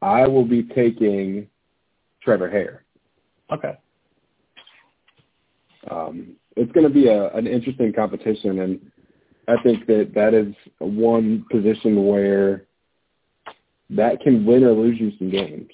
[0.00, 1.48] I will be taking
[2.22, 2.84] Trevor Hare.
[3.52, 3.76] Okay
[5.90, 8.80] um, it's going to be a, an interesting competition, and
[9.48, 12.64] I think that that is one position where
[13.90, 15.68] that can win or lose you some games,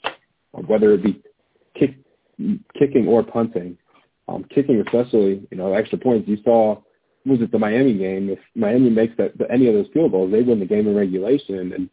[0.53, 1.23] whether it be
[1.79, 1.97] kick,
[2.79, 3.77] kicking or punting.
[4.29, 6.29] Um, kicking, especially, you know, extra points.
[6.29, 6.83] You saw
[7.29, 8.31] was it the Miami game?
[8.31, 11.73] If Miami makes that any of those field goals, they win the game in regulation.
[11.73, 11.91] And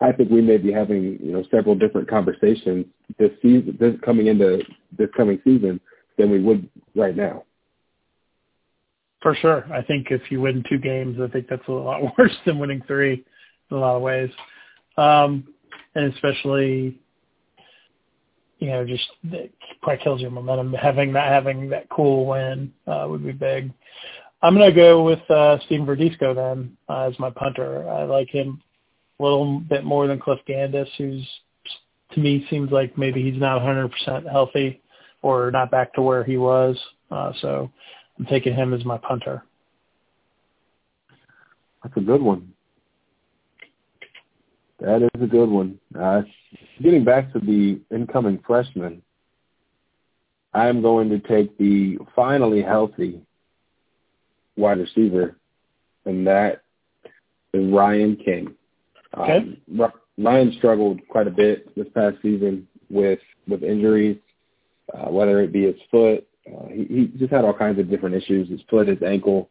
[0.00, 2.86] I think we may be having you know several different conversations
[3.18, 4.62] this season, this coming into
[4.96, 5.80] this coming season
[6.20, 7.44] than we would right now.
[9.22, 9.66] For sure.
[9.72, 12.82] I think if you win two games, I think that's a lot worse than winning
[12.86, 13.24] three
[13.70, 14.30] in a lot of ways.
[14.96, 15.44] Um,
[15.94, 16.98] and especially
[18.60, 19.50] you know, just that
[19.82, 20.72] probably kills your momentum.
[20.74, 23.72] Having not having that cool win uh, would be big.
[24.42, 27.88] I'm going to go with uh, Steven Verdisco then uh, as my punter.
[27.88, 28.62] I like him
[29.18, 31.26] a little bit more than Cliff Gandis, who's
[32.12, 34.80] to me seems like maybe he's not 100% healthy
[35.22, 36.78] or not back to where he was.
[37.10, 37.70] Uh, so
[38.18, 39.42] I'm taking him as my punter.
[41.82, 42.52] That's a good one.
[44.80, 45.78] That is a good one.
[45.98, 46.22] Uh,
[46.82, 49.02] getting back to the incoming freshman,
[50.54, 53.20] I'm going to take the finally healthy
[54.56, 55.36] wide receiver,
[56.06, 56.62] and that
[57.52, 58.54] is Ryan King.
[59.16, 59.56] Okay.
[59.78, 64.18] Um, Ryan struggled quite a bit this past season with with injuries,
[64.94, 66.26] uh, whether it be his foot.
[66.46, 69.50] Uh, he, he just had all kinds of different issues: his foot, his ankle.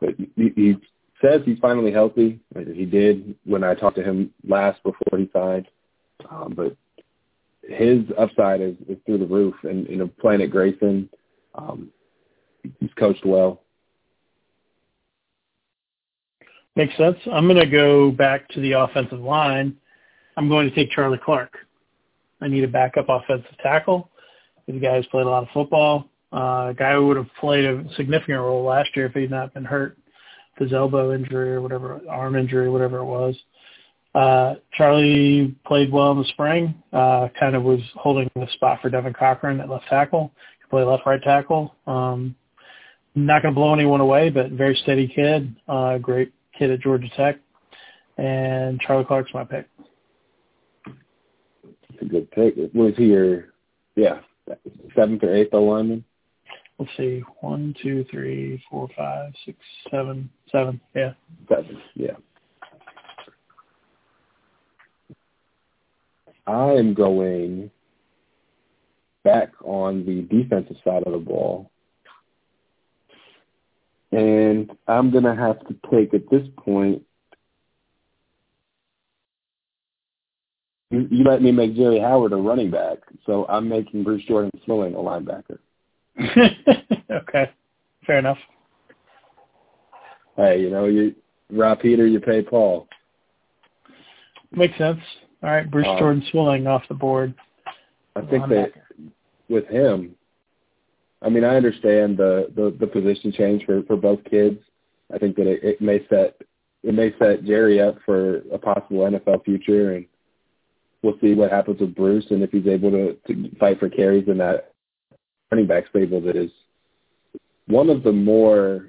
[0.00, 0.76] But he, he
[1.20, 2.40] says he's finally healthy.
[2.74, 5.66] He did when I talked to him last before he signed.
[6.30, 6.76] Um, but
[7.62, 11.08] his upside is, is through the roof, and you know, playing at Grayson,
[11.54, 11.90] um,
[12.80, 13.62] he's coached well.
[16.76, 17.18] Makes sense.
[17.32, 19.76] I'm going to go back to the offensive line.
[20.36, 21.56] I'm going to take Charlie Clark.
[22.40, 24.10] I need a backup offensive tackle.
[24.68, 26.08] A guy who's played a lot of football.
[26.32, 29.54] Uh, a guy who would have played a significant role last year if he'd not
[29.54, 29.96] been hurt,
[30.58, 33.34] his elbow injury or whatever, arm injury, whatever it was.
[34.14, 36.74] Uh, Charlie played well in the spring.
[36.92, 40.32] Uh, kind of was holding the spot for Devin Cochran at left tackle.
[40.58, 41.74] He played left right tackle.
[41.86, 42.34] Um,
[43.14, 45.54] not going to blow anyone away, but very steady kid.
[45.66, 47.38] Uh, great kid at Georgia Tech.
[48.16, 49.68] And Charlie Clark's my pick.
[50.84, 52.54] That's a good pick.
[52.74, 53.46] Was he your,
[53.94, 54.20] yeah,
[54.94, 56.04] seventh or eighth lineman?
[56.78, 59.58] Let's see, one, two, three, four, five, six,
[59.90, 60.80] seven, seven.
[60.94, 61.14] Yeah,
[61.48, 61.80] seven.
[61.94, 62.12] Yeah.
[66.46, 67.70] I am going
[69.24, 71.70] back on the defensive side of the ball.
[74.12, 77.02] And I'm going to have to take at this point
[80.90, 84.50] You, you let me make Jerry Howard a running back, so I'm making Bruce Jordan
[84.64, 85.58] Swilling a linebacker.
[87.10, 87.50] okay,
[88.06, 88.38] fair enough.
[90.36, 91.14] Hey, you know, you
[91.50, 92.88] Rob Peter, you pay Paul.
[94.50, 95.00] Makes sense.
[95.42, 97.34] All right, Bruce um, Jordan Swilling off the board.
[98.16, 98.72] I think that
[99.48, 100.14] with him,
[101.22, 104.58] I mean, I understand the, the, the position change for, for both kids.
[105.12, 106.40] I think that it, it may set
[106.84, 110.06] it may set Jerry up for a possible NFL future, and
[111.02, 114.28] we'll see what happens with Bruce and if he's able to, to fight for carries
[114.28, 114.72] in that
[115.50, 116.50] running back stable that is
[117.66, 118.88] one of the more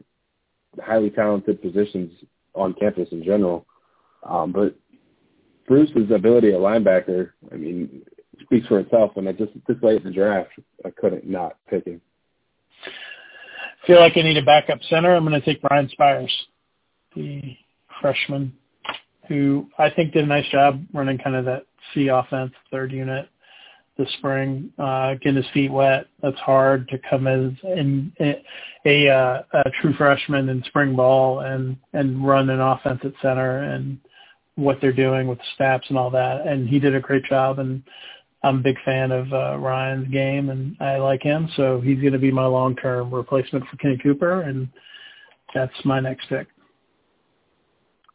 [0.81, 2.11] highly talented positions
[2.55, 3.65] on campus in general.
[4.23, 4.75] Um, but
[5.67, 8.01] Bruce's ability at linebacker, I mean,
[8.41, 9.11] speaks for itself.
[9.15, 10.51] And I just this late in the draft,
[10.85, 12.01] I couldn't not pick him.
[13.85, 15.15] Feel like I need a backup center.
[15.15, 16.33] I'm going to take Brian Spires,
[17.15, 17.55] the
[18.01, 18.53] freshman,
[19.27, 23.29] who I think did a nice job running kind of that C offense, third unit
[23.99, 26.07] this spring, uh, getting his feet wet.
[26.23, 28.35] That's hard to come as in, in
[28.85, 33.63] a, uh, a true freshman in spring ball and and run an offense at center
[33.63, 33.99] and
[34.55, 36.47] what they're doing with the snaps and all that.
[36.47, 37.59] And he did a great job.
[37.59, 37.83] And
[38.41, 41.49] I'm a big fan of uh, Ryan's game, and I like him.
[41.57, 44.69] So he's going to be my long-term replacement for Kenny Cooper, and
[45.53, 46.47] that's my next pick.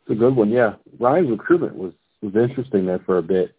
[0.02, 0.74] It's a good one, yeah.
[0.98, 1.92] Ryan's recruitment was
[2.24, 3.54] was interesting there for a bit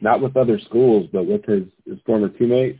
[0.00, 2.78] not with other schools, but with his, his former teammate,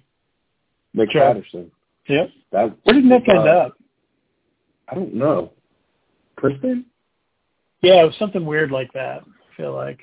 [0.92, 1.22] Nick sure.
[1.22, 1.70] Patterson.
[2.08, 2.30] Yep.
[2.52, 3.76] That, Where did Nick uh, end up?
[4.88, 5.52] I don't know.
[6.36, 6.86] Princeton?
[7.82, 9.22] Yeah, it was something weird like that.
[9.22, 10.00] I feel like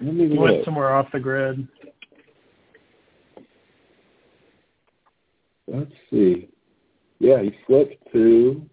[0.00, 1.68] he went somewhere off the grid.
[5.68, 6.48] Let's see.
[7.18, 8.68] Yeah, he flipped to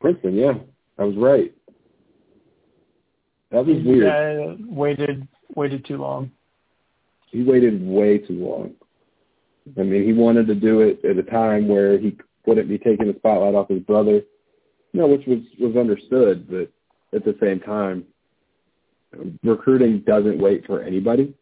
[0.00, 0.36] Princeton.
[0.36, 0.54] Yeah,
[0.98, 1.52] I was right.
[3.52, 4.06] That was weird.
[4.08, 6.30] Uh, waited waited too long.
[7.30, 8.72] He waited way too long.
[9.78, 13.06] I mean, he wanted to do it at a time where he wouldn't be taking
[13.06, 14.22] the spotlight off his brother,
[14.92, 16.48] you know, which was was understood.
[16.48, 16.72] But
[17.16, 18.04] at the same time,
[19.44, 21.34] recruiting doesn't wait for anybody.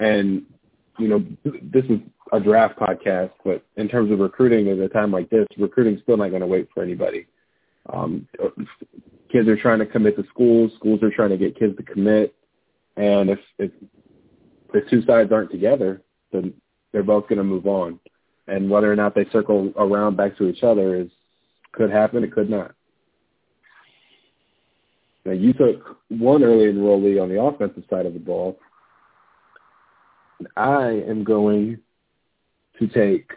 [0.00, 0.46] And
[0.98, 2.00] you know, this is
[2.32, 6.16] a draft podcast, but in terms of recruiting at a time like this, recruiting's still
[6.16, 7.26] not going to wait for anybody.
[7.92, 8.26] Um,
[9.32, 12.34] kids are trying to commit to schools, schools are trying to get kids to commit,
[12.96, 13.70] and if if
[14.72, 16.02] the two sides aren't together,
[16.32, 16.52] then
[16.92, 17.98] they're both going to move on.
[18.46, 21.08] And whether or not they circle around back to each other is
[21.72, 22.74] could happen, it could not.
[25.24, 28.58] Now you took one early enrollee on the offensive side of the ball.
[30.56, 31.78] I am going
[32.78, 33.30] to take.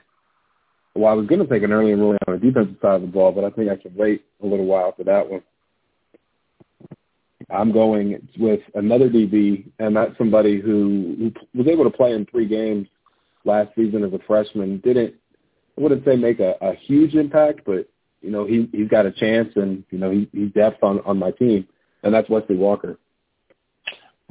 [0.95, 3.07] Well, I was going to take an early enrollee on the defensive side of the
[3.07, 5.43] ball, but I think I can wait a little while for that one.
[7.49, 12.25] I'm going with another DB, and that's somebody who, who was able to play in
[12.25, 12.87] three games
[13.43, 14.79] last season as a freshman.
[14.79, 15.15] Didn't
[15.77, 17.87] I wouldn't say make a, a huge impact, but
[18.21, 21.17] you know he he's got a chance, and you know he, he's depth on on
[21.19, 21.67] my team,
[22.03, 22.97] and that's Wesley Walker.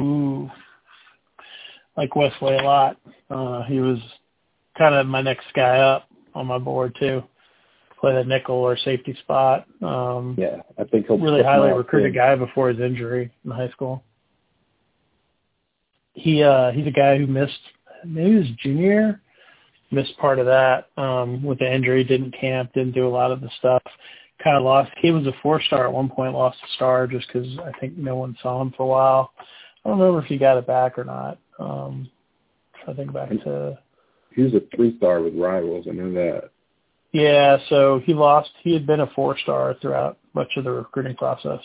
[0.01, 0.51] Ooh,
[1.97, 2.97] like Wesley a lot.
[3.31, 3.99] Uh, he was
[4.77, 7.23] kind of my next guy up on my board too.
[8.05, 9.67] Play the nickel or safety spot.
[9.83, 12.19] Um, yeah, I think he'll really highly recruited too.
[12.19, 14.05] guy before his injury in high school.
[16.13, 17.61] He uh, he's a guy who missed
[18.05, 19.21] maybe his junior
[19.95, 22.05] missed part of that um, with the injury.
[22.05, 23.83] Didn't camp, didn't do a lot of the stuff.
[24.43, 24.91] Kind of lost.
[24.99, 27.97] He was a four star at one point, lost a star just because I think
[27.97, 29.33] no one saw him for a while.
[29.85, 31.39] I don't remember if he got it back or not.
[31.59, 32.11] Um,
[32.87, 33.79] I think back to.
[34.35, 35.87] He was a three star with rivals.
[35.89, 36.51] I know that.
[37.15, 38.51] Yeah, so he lost.
[38.65, 41.61] He had been a four star throughout much of the recruiting process.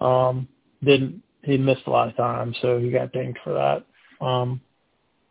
[0.00, 0.48] Um,
[0.82, 4.24] didn't he missed a lot of time, so he got dinged for that.
[4.24, 4.62] Um,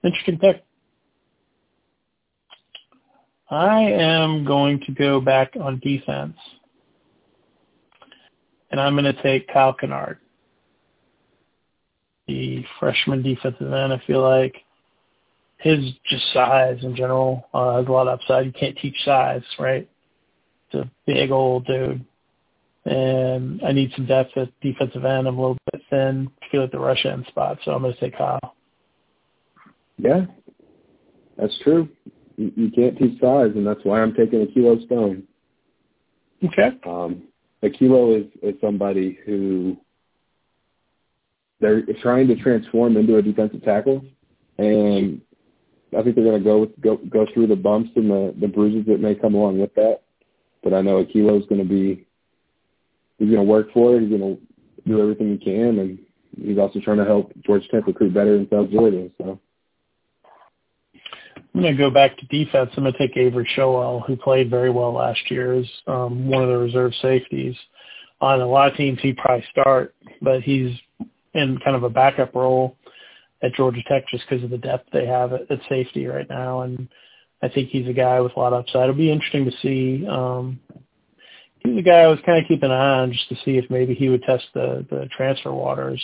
[0.04, 0.64] interesting pick.
[3.50, 6.38] I am going to go back on defense,
[8.70, 10.20] and I'm going to take Kyle Kennard
[12.28, 13.92] the freshman defensive end.
[13.92, 14.58] I feel like
[15.60, 15.80] his
[16.10, 18.46] just size in general uh, has a lot of upside.
[18.46, 19.88] You can't teach size, right?
[20.72, 22.06] It's a big old dude.
[22.86, 25.28] And I need some depth at defensive end.
[25.28, 26.32] I'm a little bit thin.
[26.42, 28.56] I feel like the rush end spot, so I'm going to say Kyle.
[29.98, 30.26] Yeah,
[31.38, 31.90] that's true.
[32.38, 35.24] You, you can't teach size, and that's why I'm taking Akelo Stone.
[36.44, 36.72] Okay.
[36.88, 37.24] Um,
[37.64, 39.76] Akelo is, is somebody who
[41.60, 44.06] they're trying to transform into a defensive tackle,
[44.58, 45.20] and
[45.98, 48.86] I think they're going to go go go through the bumps and the the bruises
[48.88, 50.02] that may come along with that.
[50.64, 52.06] But I know Akelo is going to be
[53.18, 54.02] he's going to work for it.
[54.02, 56.00] He's going to do everything he can, and
[56.42, 59.10] he's also trying to help Georgia Tech recruit better in South Georgia.
[59.18, 59.40] So.
[61.54, 62.70] I'm going to go back to defense.
[62.78, 66.44] I'm going to take Avery Showell, who played very well last year as um, one
[66.44, 67.56] of the reserve safeties.
[68.22, 70.78] On a lot of teams, he'd probably start, but he's
[71.34, 72.78] in kind of a backup role
[73.42, 76.62] at Georgia Tech just because of the depth they have at, at safety right now.
[76.62, 76.88] And
[77.42, 78.84] I think he's a guy with a lot of upside.
[78.84, 80.06] It'll be interesting to see.
[80.08, 80.60] Um,
[81.60, 83.70] he's a guy I was kind of keeping an eye on just to see if
[83.70, 86.02] maybe he would test the, the transfer waters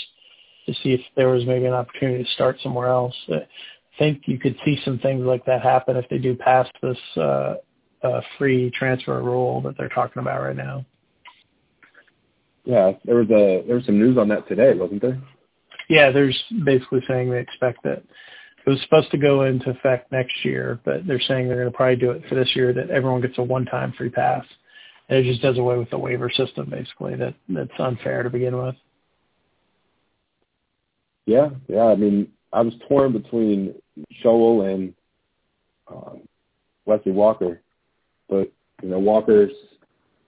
[0.66, 3.16] to see if there was maybe an opportunity to start somewhere else.
[3.30, 3.46] I
[4.00, 7.56] think you could see some things like that happen if they do pass this uh,
[8.04, 10.86] uh, free transfer rule that they're talking about right now.
[12.66, 15.22] Yeah, there was a there was some news on that today, wasn't there?
[15.90, 18.04] Yeah, there's basically saying they expect that
[18.66, 21.76] it was supposed to go into effect next year, but they're saying they're going to
[21.76, 24.44] probably do it for this year that everyone gets a one-time free pass.
[25.08, 27.16] And it just does away with the waiver system, basically.
[27.16, 28.76] That that's unfair to begin with.
[31.28, 31.86] Yeah, yeah.
[31.86, 33.76] I mean, I was torn between
[34.24, 34.94] Showell and
[35.88, 36.22] um,
[36.86, 37.62] Wesley Walker,
[38.28, 38.52] but
[38.82, 39.52] you know Walker's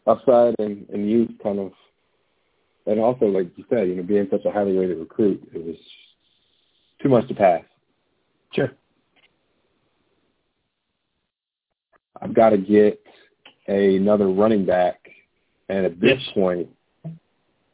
[0.06, 1.72] upside and, and youth kind of
[2.88, 5.76] and also, like you said, you know, being such a highly rated recruit, it was
[7.02, 7.64] too much to pass.
[8.54, 8.72] Sure.
[12.22, 13.00] I've got to get
[13.68, 15.00] a, another running back,
[15.70, 16.34] and at this yes.
[16.34, 16.70] point,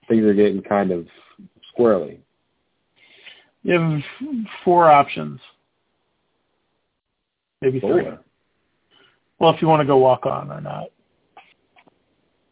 [0.09, 1.07] things are getting kind of
[1.77, 2.17] squirrely.
[3.61, 4.01] You have
[4.65, 5.39] four options,
[7.61, 8.01] maybe four.
[8.01, 8.11] three.
[9.39, 10.87] Well, if you want to go walk on or not.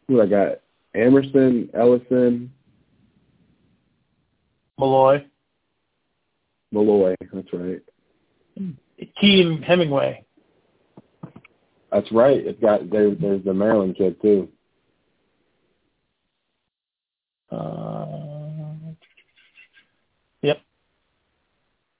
[0.07, 0.59] Who I got?
[0.95, 2.51] Emerson, Ellison,
[4.77, 5.25] Malloy.
[6.71, 7.81] Malloy, that's right.
[9.19, 10.25] Team Hemingway.
[11.91, 12.37] That's right.
[12.37, 14.49] It's got there, there's the Maryland kid too.
[17.51, 18.05] Uh,
[20.41, 20.61] yep.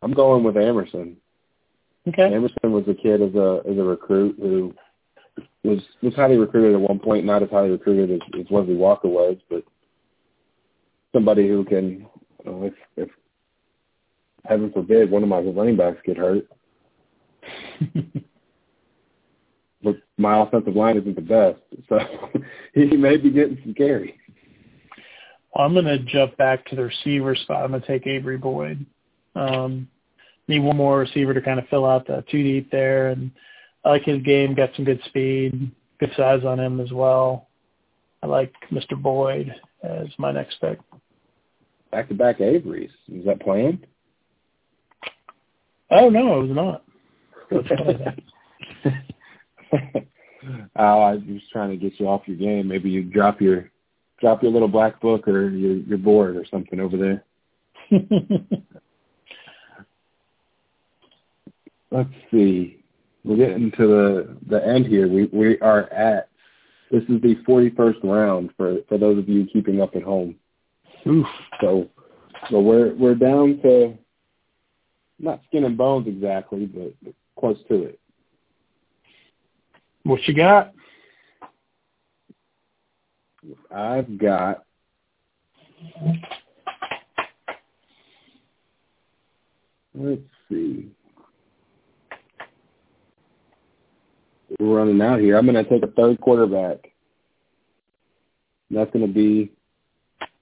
[0.02, 1.18] I'm going with Emerson.
[2.08, 2.34] Okay.
[2.34, 4.74] Emerson was a kid as a as a recruit who
[5.64, 9.08] was was highly recruited at one point, not as highly recruited as, as Wesley Walker
[9.08, 9.64] was, but
[11.14, 12.08] somebody who can,
[12.44, 13.10] you know, if, if
[14.46, 16.48] heaven forbid one of my running backs get hurt,
[19.84, 21.60] but my offensive line isn't the best,
[21.90, 22.00] so
[22.74, 24.18] he may be getting some carry.
[25.56, 27.64] I'm going to jump back to the receiver spot.
[27.64, 28.86] I'm going to take Avery Boyd.
[29.36, 29.90] Um,
[30.48, 33.32] need one more receiver to kind of fill out the two deep there, and
[33.84, 34.54] I like his game.
[34.54, 37.48] Got some good speed, good size on him as well.
[38.24, 39.02] I like Mr.
[39.02, 39.52] Boyd
[39.84, 40.80] as my next pick.
[41.92, 42.92] back-to-back Averys.
[43.12, 43.86] Is that planned?
[45.90, 46.84] Oh no, it was not.
[50.78, 52.68] oh, I was just trying to get you off your game.
[52.68, 53.70] Maybe you drop your
[54.22, 57.26] drop your little black book or your your board or something over there.
[61.92, 62.81] Let's see.
[63.24, 65.08] We're getting to the the end here.
[65.08, 66.30] We we are at
[66.90, 70.36] this is the 41st round for for those of you keeping up at home.
[71.08, 71.28] Oof.
[71.62, 71.88] So
[72.50, 73.98] so we're we're down to
[75.20, 76.94] not skin and bones exactly, but
[77.40, 78.00] close to it.
[80.04, 80.74] What you got?
[83.74, 84.66] I've got
[89.94, 90.90] let's see.
[94.60, 95.38] We're running out here.
[95.38, 96.92] I'm going to take a third quarterback.
[98.70, 99.52] That's going to be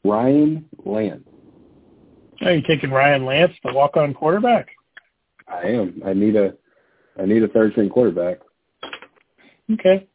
[0.03, 1.23] Ryan Lance.
[2.41, 4.69] Are you taking Ryan Lance, the walk-on quarterback?
[5.47, 6.01] I am.
[6.05, 6.53] I need a
[7.19, 8.39] I need a third string quarterback.
[9.73, 10.07] Okay.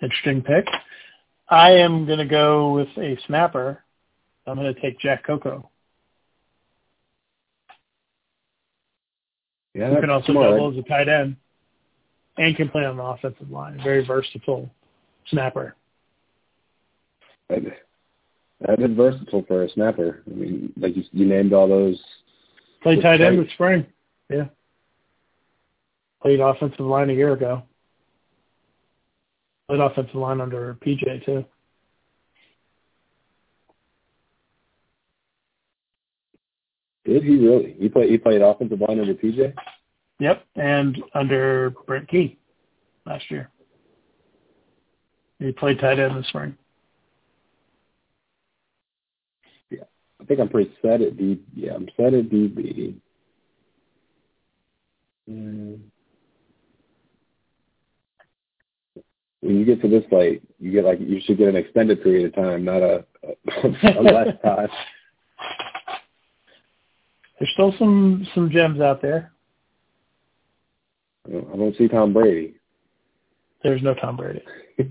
[0.00, 0.66] Interesting pick.
[1.48, 3.82] I am going to go with a snapper.
[4.46, 5.70] I'm going to take Jack Coco.
[9.74, 10.50] Yeah, you can also smart.
[10.50, 11.36] double as a tight end
[12.36, 13.80] and can play on the offensive line.
[13.82, 14.70] Very versatile
[15.28, 15.74] snapper.
[17.48, 17.62] That,
[18.60, 20.22] that is versatile for a snapper.
[20.26, 22.00] I mean, like you, you named all those.
[22.82, 23.86] Played tight end with spring.
[24.30, 24.46] Yeah.
[26.22, 27.62] Played offensive line a year ago.
[29.68, 31.44] Played offensive line under PJ too.
[37.04, 37.76] Did he really?
[37.78, 38.10] He played.
[38.10, 39.52] He played offensive line under PJ.
[40.20, 42.38] Yep, and under Brent Key
[43.04, 43.50] last year.
[45.38, 46.56] He played tight end this spring.
[49.70, 49.84] Yeah,
[50.20, 51.40] I think I'm pretty set at D.
[51.54, 52.94] Yeah, I'm set at DB.
[55.28, 55.80] Mm.
[59.40, 62.26] When you get to this late, you get like you should get an extended period
[62.26, 64.68] of time, not a, a, a less time.
[67.38, 69.33] There's still some some gems out there.
[71.26, 72.54] I don't, I don't see Tom Brady.
[73.62, 74.42] There's no Tom Brady.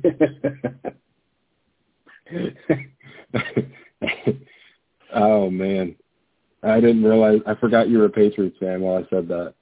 [5.14, 5.96] oh man,
[6.64, 7.42] I didn't realize.
[7.46, 9.54] I forgot you were a Patriots fan while I said that.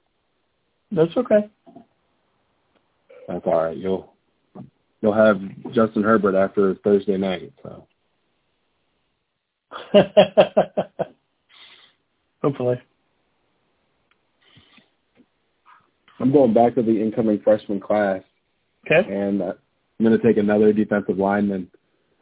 [0.90, 1.50] That's okay.
[3.28, 3.76] That's all right.
[3.76, 4.14] You'll
[5.00, 5.40] you'll have
[5.72, 7.52] Justin Herbert after Thursday night.
[7.62, 7.86] So
[12.42, 12.80] Hopefully.
[16.22, 18.22] I'm going back to the incoming freshman class,
[18.86, 19.12] Okay.
[19.12, 19.54] and uh,
[19.98, 21.68] I'm going to take another defensive lineman.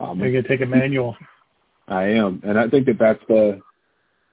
[0.00, 1.14] Um, You're gonna take a manual.
[1.86, 3.60] I am, and I think that that's the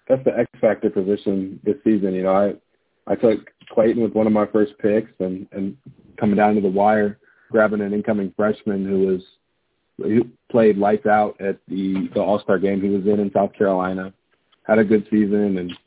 [0.08, 2.14] that's the X factor position this season.
[2.14, 2.54] You know, I
[3.12, 5.76] I took Clayton with one of my first picks, and and
[6.18, 7.20] coming down to the wire,
[7.52, 9.22] grabbing an incoming freshman who was
[9.98, 13.52] who played lights out at the the All Star game he was in in South
[13.52, 14.14] Carolina,
[14.64, 15.78] had a good season, and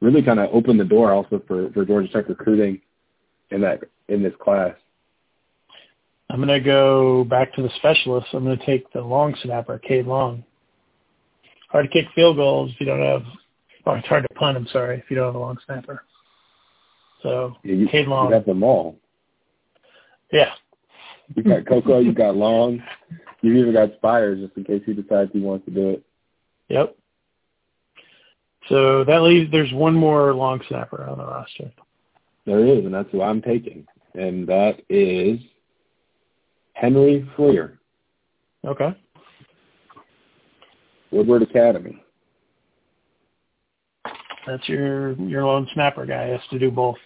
[0.00, 2.80] really kind of opened the door also for for Georgia Tech recruiting
[3.50, 4.74] in that in this class.
[6.30, 8.30] I'm gonna go back to the specialists.
[8.32, 10.44] I'm gonna take the long snapper, Cade Long.
[11.70, 13.22] Hard to kick field goals if you don't have
[13.86, 16.04] oh, it's hard to punt, I'm sorry, if you don't have a long snapper.
[17.22, 18.28] So Yeah, you, Cade Long.
[18.28, 18.96] you have them all.
[20.32, 20.52] Yeah.
[21.34, 22.82] You've got Coco, you've got Long,
[23.42, 26.02] you've even got Spires just in case he decides he wants to do it.
[26.68, 26.96] Yep.
[28.68, 31.70] So that leaves there's one more long snapper on the roster.
[32.48, 33.86] There is, and that's who I'm taking.
[34.14, 35.38] And that is
[36.72, 37.78] Henry Freer,
[38.64, 38.96] Okay.
[41.10, 42.02] Woodward Academy.
[44.46, 46.28] That's your your lone snapper guy.
[46.28, 46.96] Has to do both.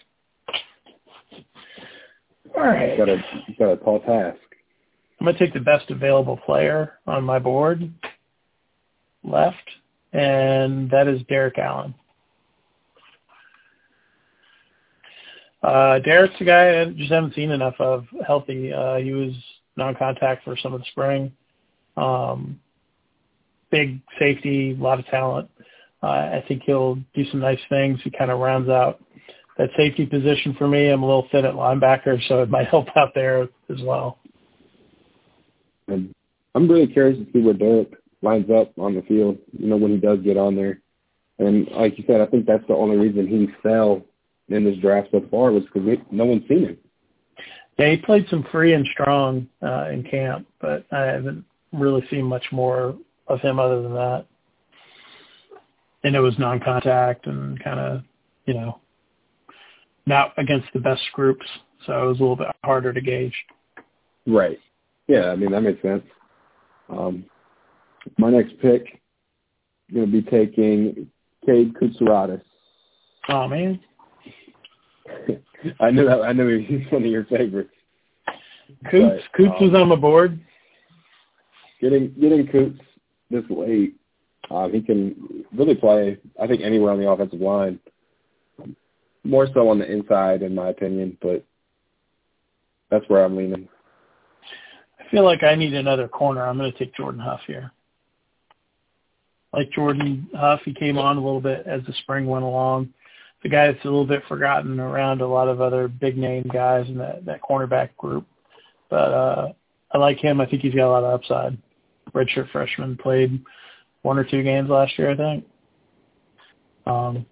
[2.55, 2.91] All right.
[2.91, 4.37] He's got a, he's got a tall task.
[5.19, 7.91] I'm going to take the best available player on my board
[9.25, 9.69] left,
[10.13, 11.95] and that is Derrik Allen.
[15.63, 18.73] Uh, Derrik's a guy I just haven't seen enough of healthy.
[18.73, 19.31] Uh, he was
[19.77, 21.31] non-contact for some of the spring.
[21.95, 22.59] Um,
[23.71, 25.49] big safety, a lot of talent.
[26.01, 27.99] Uh, I think he'll do some nice things.
[28.03, 29.01] He kind of rounds out
[29.57, 30.89] that safety position for me.
[30.89, 34.19] I'm a little thin at linebacker, so it might help out there as well.
[35.87, 36.13] I'm
[36.55, 39.97] really curious to see where Derrik lines up on the field, you know, when he
[39.97, 40.79] does get on there.
[41.39, 44.03] And like you said, I think that's the only reason he fell
[44.49, 46.77] in this draft so far was because no one's seen him.
[47.77, 52.25] Yeah, he played some free and strong uh, in camp, but I haven't really seen
[52.25, 52.95] much more
[53.27, 54.25] of him other than that.
[56.03, 58.03] and it was non-contact and kind of,
[58.45, 58.79] you know,
[60.05, 61.45] not against the best groups,
[61.85, 63.33] so it was a little bit harder to gauge.
[64.27, 64.59] Right.
[65.07, 66.03] Yeah, I mean that makes sense.
[66.89, 67.25] Um,
[68.17, 69.01] my next pick,
[69.89, 71.07] I'm going to be taking
[71.45, 72.41] Cade Kutsuratis.
[73.29, 73.79] Oh man,
[75.79, 76.21] I knew that.
[76.21, 77.71] I knew he's one of your favorites.
[78.89, 80.39] Coots, but, Coots um, was on the board.
[81.81, 82.79] Getting getting Coots
[83.29, 83.95] this late,
[84.51, 86.17] um, he can really play.
[86.41, 87.79] I think anywhere on the offensive line.
[89.25, 91.45] More so on the inside, in my opinion, but
[92.91, 93.69] that's where I'm leaning.
[94.99, 96.45] I feel like I need another corner.
[96.45, 97.71] I'm going to take Jordan Huff here.
[99.53, 102.93] Like Jordan Huff, he came on a little bit as the spring went along.
[103.43, 106.87] The guy that's a little bit forgotten around a lot of other big name guys
[106.87, 108.25] in that that cornerback group.
[108.89, 109.53] But uh
[109.91, 110.41] I like him.
[110.41, 111.57] I think he's got a lot of upside.
[112.13, 113.43] Redshirt freshman played
[114.01, 115.45] one or two games last year, I think.
[116.85, 117.25] Um,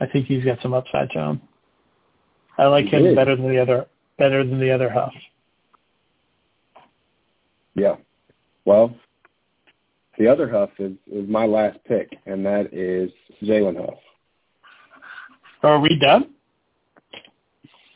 [0.00, 1.40] I think he's got some upside to him.
[2.58, 3.14] I like he him is.
[3.14, 3.86] better than the other
[4.18, 5.12] better than the other Huff.
[7.74, 7.96] Yeah.
[8.64, 8.94] Well,
[10.18, 13.10] the other Huff is, is my last pick, and that is
[13.42, 13.98] Jalen Huff.
[15.62, 16.30] Are we done?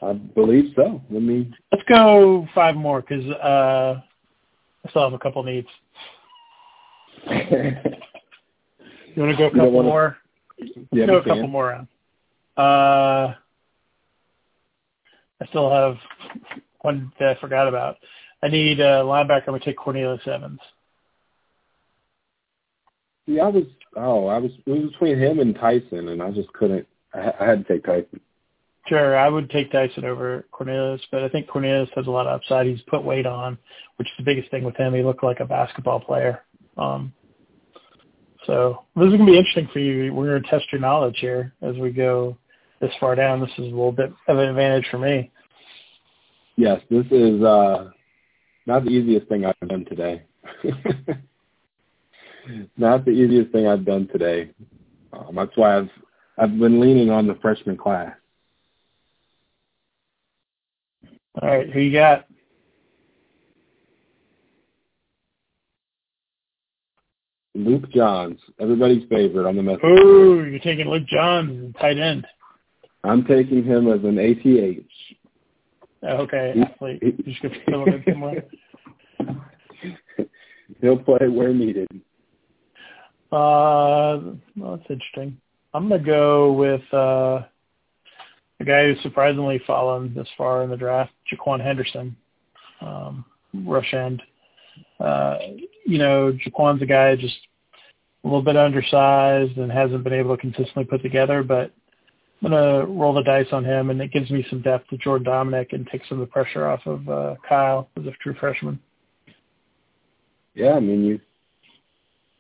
[0.03, 1.01] I believe so.
[1.11, 1.51] Let me.
[1.73, 4.01] Let's go five more because uh,
[4.85, 5.69] I still have a couple needs.
[7.31, 7.33] you
[9.17, 9.89] want to go a couple wanna...
[9.89, 10.17] more?
[10.93, 11.89] Yeah, go a couple more rounds.
[12.57, 13.35] Uh,
[15.41, 15.97] I still have
[16.83, 17.97] one that I forgot about.
[18.43, 19.49] I need a linebacker.
[19.49, 20.61] I'm gonna take Cornelius Evans.
[23.27, 23.65] Yeah, I was.
[23.97, 24.51] Oh, I was.
[24.67, 26.87] It was between him and Tyson, and I just couldn't.
[27.15, 28.21] I, I had to take Tyson.
[28.87, 32.41] Sure, I would take Tyson over Cornelius, but I think Cornelius has a lot of
[32.41, 32.67] upside.
[32.67, 33.57] He's put weight on,
[33.97, 34.93] which is the biggest thing with him.
[34.93, 36.43] He looked like a basketball player.
[36.77, 37.13] Um,
[38.47, 40.13] so this is going to be interesting for you.
[40.13, 42.37] We're going to test your knowledge here as we go
[42.81, 43.41] this far down.
[43.41, 45.31] This is a little bit of an advantage for me.
[46.57, 47.89] Yes, this is uh,
[48.67, 50.25] not the easiest thing I've done today.
[52.77, 54.51] not the easiest thing I've done today.
[55.13, 55.91] Um, that's why I've
[56.37, 58.13] I've been leaning on the freshman class.
[61.41, 62.27] All right, who you got?
[67.57, 69.81] Luke Johns, everybody's favorite on the message.
[69.85, 72.27] Oh, you're taking Luke Johns, tight end.
[73.05, 74.85] I'm taking him as an ATH.
[76.03, 77.25] Okay, athlete.
[77.25, 78.45] Just go a little bit somewhere.
[80.81, 81.89] He'll play where needed.
[83.31, 84.21] Uh,
[84.57, 85.39] well, that's interesting.
[85.75, 87.43] I'm gonna go with uh,
[88.61, 92.17] a guy who's surprisingly fallen this far in the draft, Jaquan Henderson,
[92.81, 94.23] um, rush end.
[95.01, 95.39] Uh,
[95.85, 97.37] you know, Jaquan's a guy just
[98.23, 101.73] a little bit undersized and hasn't been able to consistently put together, but
[102.41, 105.27] I'm gonna roll the dice on him, and it gives me some depth to Jordan
[105.27, 108.79] Domineck and takes some of the pressure off of uh, Kyle as a true freshman.
[110.55, 111.21] Yeah, I mean you,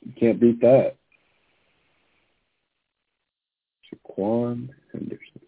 [0.07, 0.95] you can't beat that.
[3.95, 5.41] Jaquan Henderson.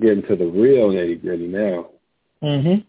[0.00, 1.90] Getting to the real nitty gritty now.
[2.42, 2.84] Mhm.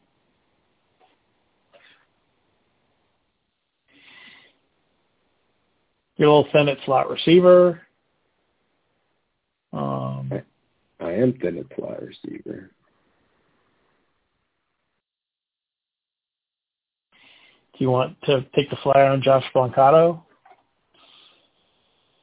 [6.17, 7.81] Your little Senate slot receiver.
[9.71, 10.43] Um, I,
[10.99, 12.71] I am Senate slot receiver.
[17.79, 20.21] Do you want to take the flyer on Josh Blancato?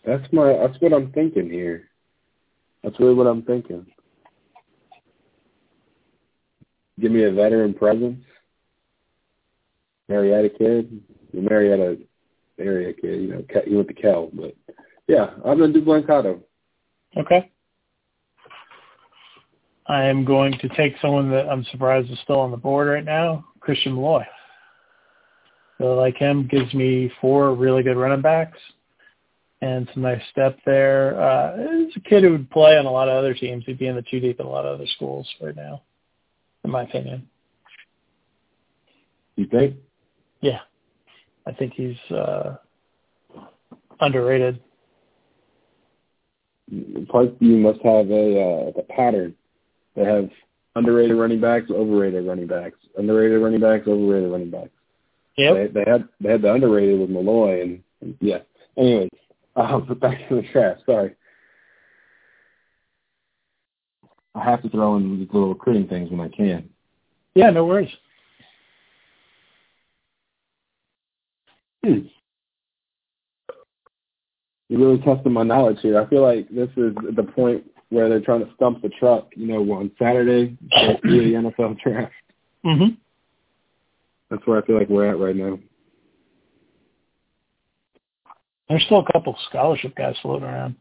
[0.06, 0.52] That's my.
[0.52, 1.88] That's what I'm thinking here.
[2.82, 3.84] That's really what I'm thinking.
[7.00, 8.24] Give me a veteran presence.
[10.08, 11.02] Marietta kid,
[11.34, 11.98] the Marietta
[12.58, 13.20] area kid.
[13.22, 14.54] You know, he went to Cal, but
[15.08, 16.40] yeah, I'm gonna do Blancato.
[17.16, 17.50] Okay.
[19.88, 23.04] I am going to take someone that I'm surprised is still on the board right
[23.04, 24.24] now, Christian Malloy.
[25.78, 28.58] So like him gives me four really good running backs
[29.62, 31.20] and some nice step there.
[31.20, 33.64] Uh, he's a kid who would play on a lot of other teams.
[33.66, 35.82] He'd be in the two deep in a lot of other schools right now,
[36.64, 37.28] in my opinion.
[39.36, 39.76] You think?
[40.40, 40.60] Yeah.
[41.46, 42.56] I think he's uh,
[44.00, 44.60] underrated.
[46.72, 49.34] Parkview must have a, uh, a pattern.
[49.94, 50.28] They have
[50.74, 54.70] underrated running backs, overrated running backs, underrated running backs, overrated running backs.
[55.36, 55.54] Yep.
[55.54, 58.38] They, they had they had the underrated with Malloy and, and yeah.
[58.76, 59.10] Anyways,
[59.56, 60.82] uh, but back to the draft.
[60.86, 61.14] Sorry.
[64.34, 66.68] I have to throw in these little recruiting things when I can.
[67.34, 67.90] Yeah, no worries.
[71.84, 72.00] Hmm.
[74.68, 76.00] You're really testing my knowledge here.
[76.00, 79.28] I feel like this is the point where they're trying to stump the truck.
[79.36, 82.12] You know, on Saturday, the NFL draft.
[82.64, 82.94] Mm-hmm.
[84.30, 85.58] That's where I feel like we're at right now.
[88.68, 90.76] There's still a couple scholarship guys floating around.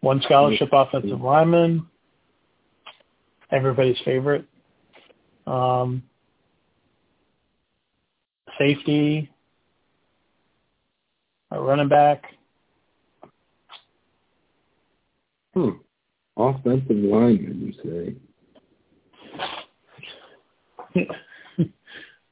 [0.00, 1.86] One scholarship offensive lineman,
[3.50, 4.44] everybody's favorite.
[5.46, 6.02] Um,
[8.58, 9.30] safety,
[11.50, 12.24] a running back.
[15.54, 15.70] Hmm.
[16.36, 18.16] Offensive lineman, you
[20.94, 21.14] say?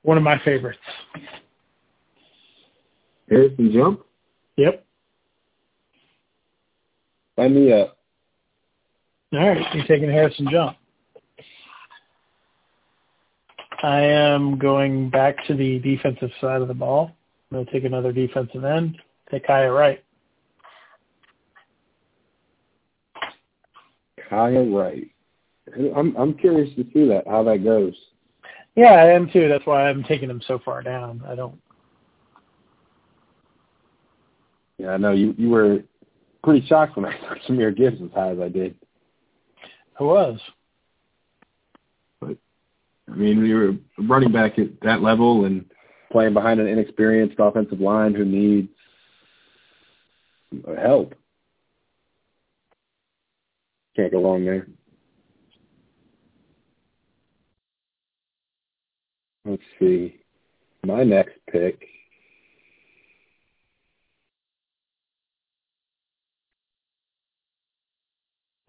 [0.02, 0.78] One of my favorites.
[3.28, 4.00] Harrison Jump?
[4.56, 4.84] Yep.
[7.38, 7.96] Sign me up.
[9.32, 10.76] All right, you're taking Harrison Jump.
[13.82, 17.10] I am going back to the defensive side of the ball.
[17.50, 18.96] I'm going to take another defensive end.
[19.30, 20.04] Take Kaya Wright.
[24.28, 25.08] Kaya Wright.
[25.96, 27.94] I'm I'm curious to see that how that goes.
[28.74, 29.48] Yeah, I am too.
[29.48, 31.22] That's why I'm taking him so far down.
[31.26, 31.60] I don't.
[34.78, 35.80] Yeah, I know you you were
[36.42, 38.74] pretty shocked when I took Jahmyr Gibbs as high as I did.
[40.00, 40.40] I was.
[42.20, 42.36] But
[43.10, 45.66] I mean, you were running back at that level and
[46.10, 48.68] playing behind an inexperienced offensive line who needs
[50.80, 51.14] help.
[53.96, 54.66] Can't go wrong there.
[59.44, 60.20] Let's see.
[60.84, 61.80] My next pick.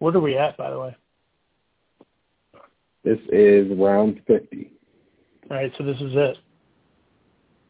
[0.00, 0.96] What are we at, by the way?
[3.04, 4.70] This is round 50.
[5.50, 6.38] All right, so this is it.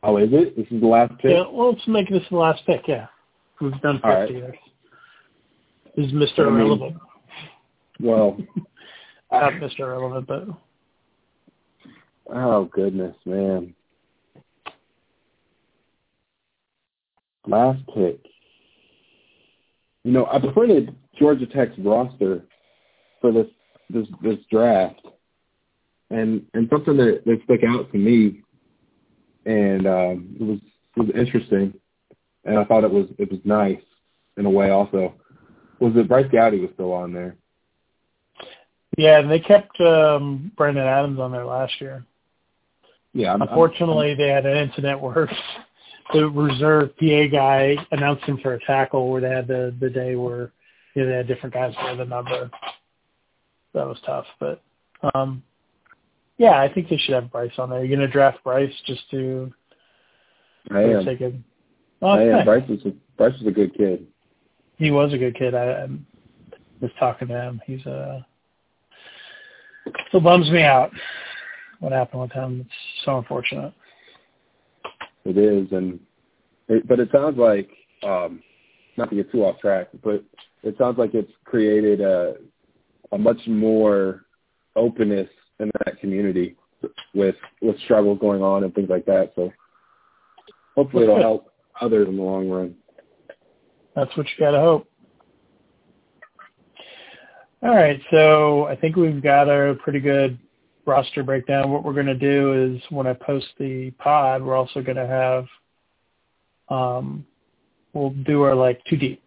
[0.03, 0.57] Oh, is it?
[0.57, 1.31] This is the last pick?
[1.31, 3.07] Yeah, well, let's make this the last pick, yeah.
[3.61, 4.55] We've done 50 right.
[5.97, 6.41] This is Mr.
[6.41, 6.97] I mean, Irrelevant.
[8.01, 8.37] Well,
[9.33, 9.81] not Mr.
[9.81, 10.47] Irrelevant, but
[12.33, 13.75] Oh goodness, man.
[17.47, 18.21] Last pick.
[20.05, 22.43] You know, I printed Georgia Tech's roster
[23.21, 23.47] for this
[23.91, 25.01] this this draft,
[26.11, 28.43] and and something that, that stuck out to me,
[29.45, 30.59] and um, it was
[30.97, 31.75] it was interesting,
[32.45, 33.81] and I thought it was it was nice
[34.37, 35.15] in a way also,
[35.81, 37.37] was that Bryce Gowdy was still on there.
[38.97, 42.05] Yeah, and they kept um, Brandon Adams on there last year.
[43.15, 43.33] Yeah.
[43.33, 45.31] I'm, Unfortunately, I'm, they had an incident where
[46.13, 50.17] the reserve PA guy announced him for a tackle where they had the the day
[50.17, 50.53] where
[50.95, 52.51] you know, they had different guys wear the number.
[53.73, 54.63] That was tough, but
[55.15, 55.43] um
[56.37, 57.85] yeah, I think they should have Bryce on there.
[57.85, 59.53] You're gonna draft Bryce just to
[60.71, 61.05] I am.
[61.05, 61.33] Take a,
[62.03, 62.45] oh, I am.
[62.45, 64.07] Bryce is a Bryce is a good kid.
[64.77, 65.55] He was a good kid.
[65.55, 65.89] I, I
[66.81, 67.63] was talking to him.
[67.65, 68.27] He's a
[70.09, 70.91] still bums me out
[71.85, 72.61] what happened with him.
[72.63, 73.75] It's so unfortunate.
[75.25, 76.01] It is, and
[76.69, 77.69] it, but it sounds like
[78.03, 78.43] um,
[78.97, 80.25] not to get too off track, but
[80.63, 82.37] it sounds like it's created a
[83.13, 84.25] a much more
[84.77, 85.29] openness
[85.61, 86.57] in that community
[87.15, 89.33] with with struggles going on and things like that.
[89.37, 89.53] So
[90.75, 92.75] hopefully it'll help others in the long run.
[93.95, 94.89] That's what you got to hope.
[97.63, 100.39] All right, so I think we've got a pretty good
[100.87, 104.83] roster breakdown, what we're going to do is when I post the pod, we're also
[104.83, 105.47] going to have,
[106.69, 107.27] um,
[107.93, 109.23] we'll do our like two deep.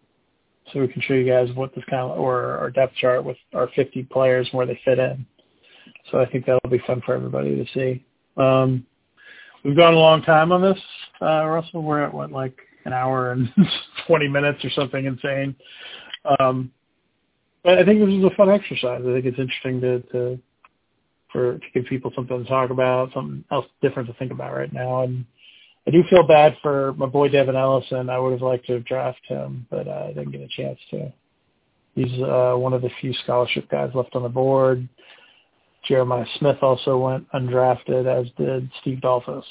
[0.72, 3.38] So we can show you guys what this kind of, or our depth chart with
[3.54, 5.24] our 50 players and where they fit in.
[6.10, 8.04] So I think that'll be fun for everybody to see.
[8.36, 8.84] Um,
[9.64, 10.78] we've gone a long time on this,
[11.22, 11.82] uh, Russell.
[11.82, 13.50] We're at what, like an hour and
[14.06, 15.56] 20 minutes or something insane.
[16.38, 16.70] Um,
[17.64, 19.02] but I think this is a fun exercise.
[19.02, 20.38] I think it's interesting to, to
[21.32, 24.72] for to give people something to talk about, something else different to think about right
[24.72, 25.02] now.
[25.02, 25.24] And
[25.86, 28.10] I do feel bad for my boy Devin Ellison.
[28.10, 30.78] I would have liked to have drafted him, but uh, I didn't get a chance
[30.90, 31.12] to.
[31.94, 34.88] He's uh, one of the few scholarship guys left on the board.
[35.86, 39.44] Jeremiah Smith also went undrafted, as did Steve Dolphus.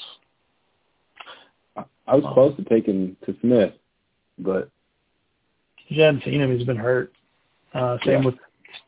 [1.76, 3.72] I was um, close to taking to Smith,
[4.38, 4.70] but
[5.88, 6.56] you hadn't seen him.
[6.56, 7.12] He's been hurt.
[7.74, 8.26] Uh, same yeah.
[8.26, 8.34] with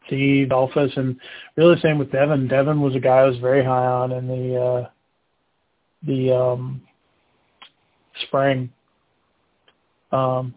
[0.06, 1.16] Steve Dolphus, and
[1.56, 2.48] really same with Devin.
[2.48, 4.88] Devin was a guy I was very high on in the uh,
[6.06, 6.82] the um,
[8.26, 8.70] spring.
[10.12, 10.54] Um,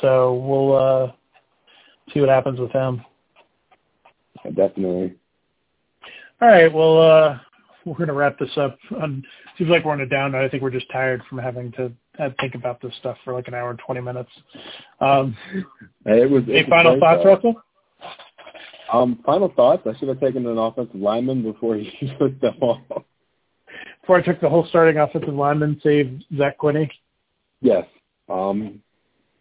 [0.00, 1.12] so we'll uh,
[2.12, 3.04] see what happens with him.
[4.44, 5.14] Definitely.
[6.40, 6.72] All right.
[6.72, 7.38] Well, uh,
[7.84, 8.78] we're going to wrap this up.
[9.00, 9.22] Um,
[9.56, 10.44] seems like we're on a down note.
[10.44, 13.48] I think we're just tired from having to uh, think about this stuff for like
[13.48, 14.30] an hour and 20 minutes.
[15.00, 15.36] Um,
[16.06, 16.44] it was.
[16.48, 17.62] Any final thoughts, Russell?
[18.92, 19.82] Um, final thoughts.
[19.86, 22.80] I should have taken an offensive lineman before he took the ball.
[24.02, 26.90] Before I took the whole starting offensive lineman, save Zach Quinney.
[27.60, 27.86] Yes.
[28.28, 28.80] Um,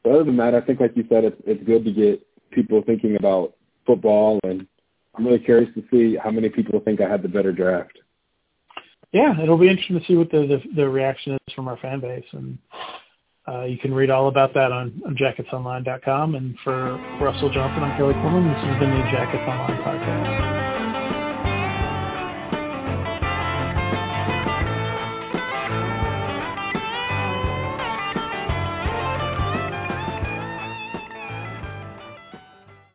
[0.06, 3.16] other than that, I think, like you said, it's it's good to get people thinking
[3.18, 3.54] about
[3.86, 4.66] football, and
[5.16, 7.98] I'm really curious to see how many people think I had the better draft.
[9.12, 12.00] Yeah, it'll be interesting to see what the the, the reaction is from our fan
[12.00, 12.58] base, and
[13.48, 16.36] uh, you can read all about that on, on jacketsonline.com.
[16.36, 18.48] And for Russell Johnson, I'm Kelly Quinlan.
[18.48, 20.71] This has been the Jackets Online podcast.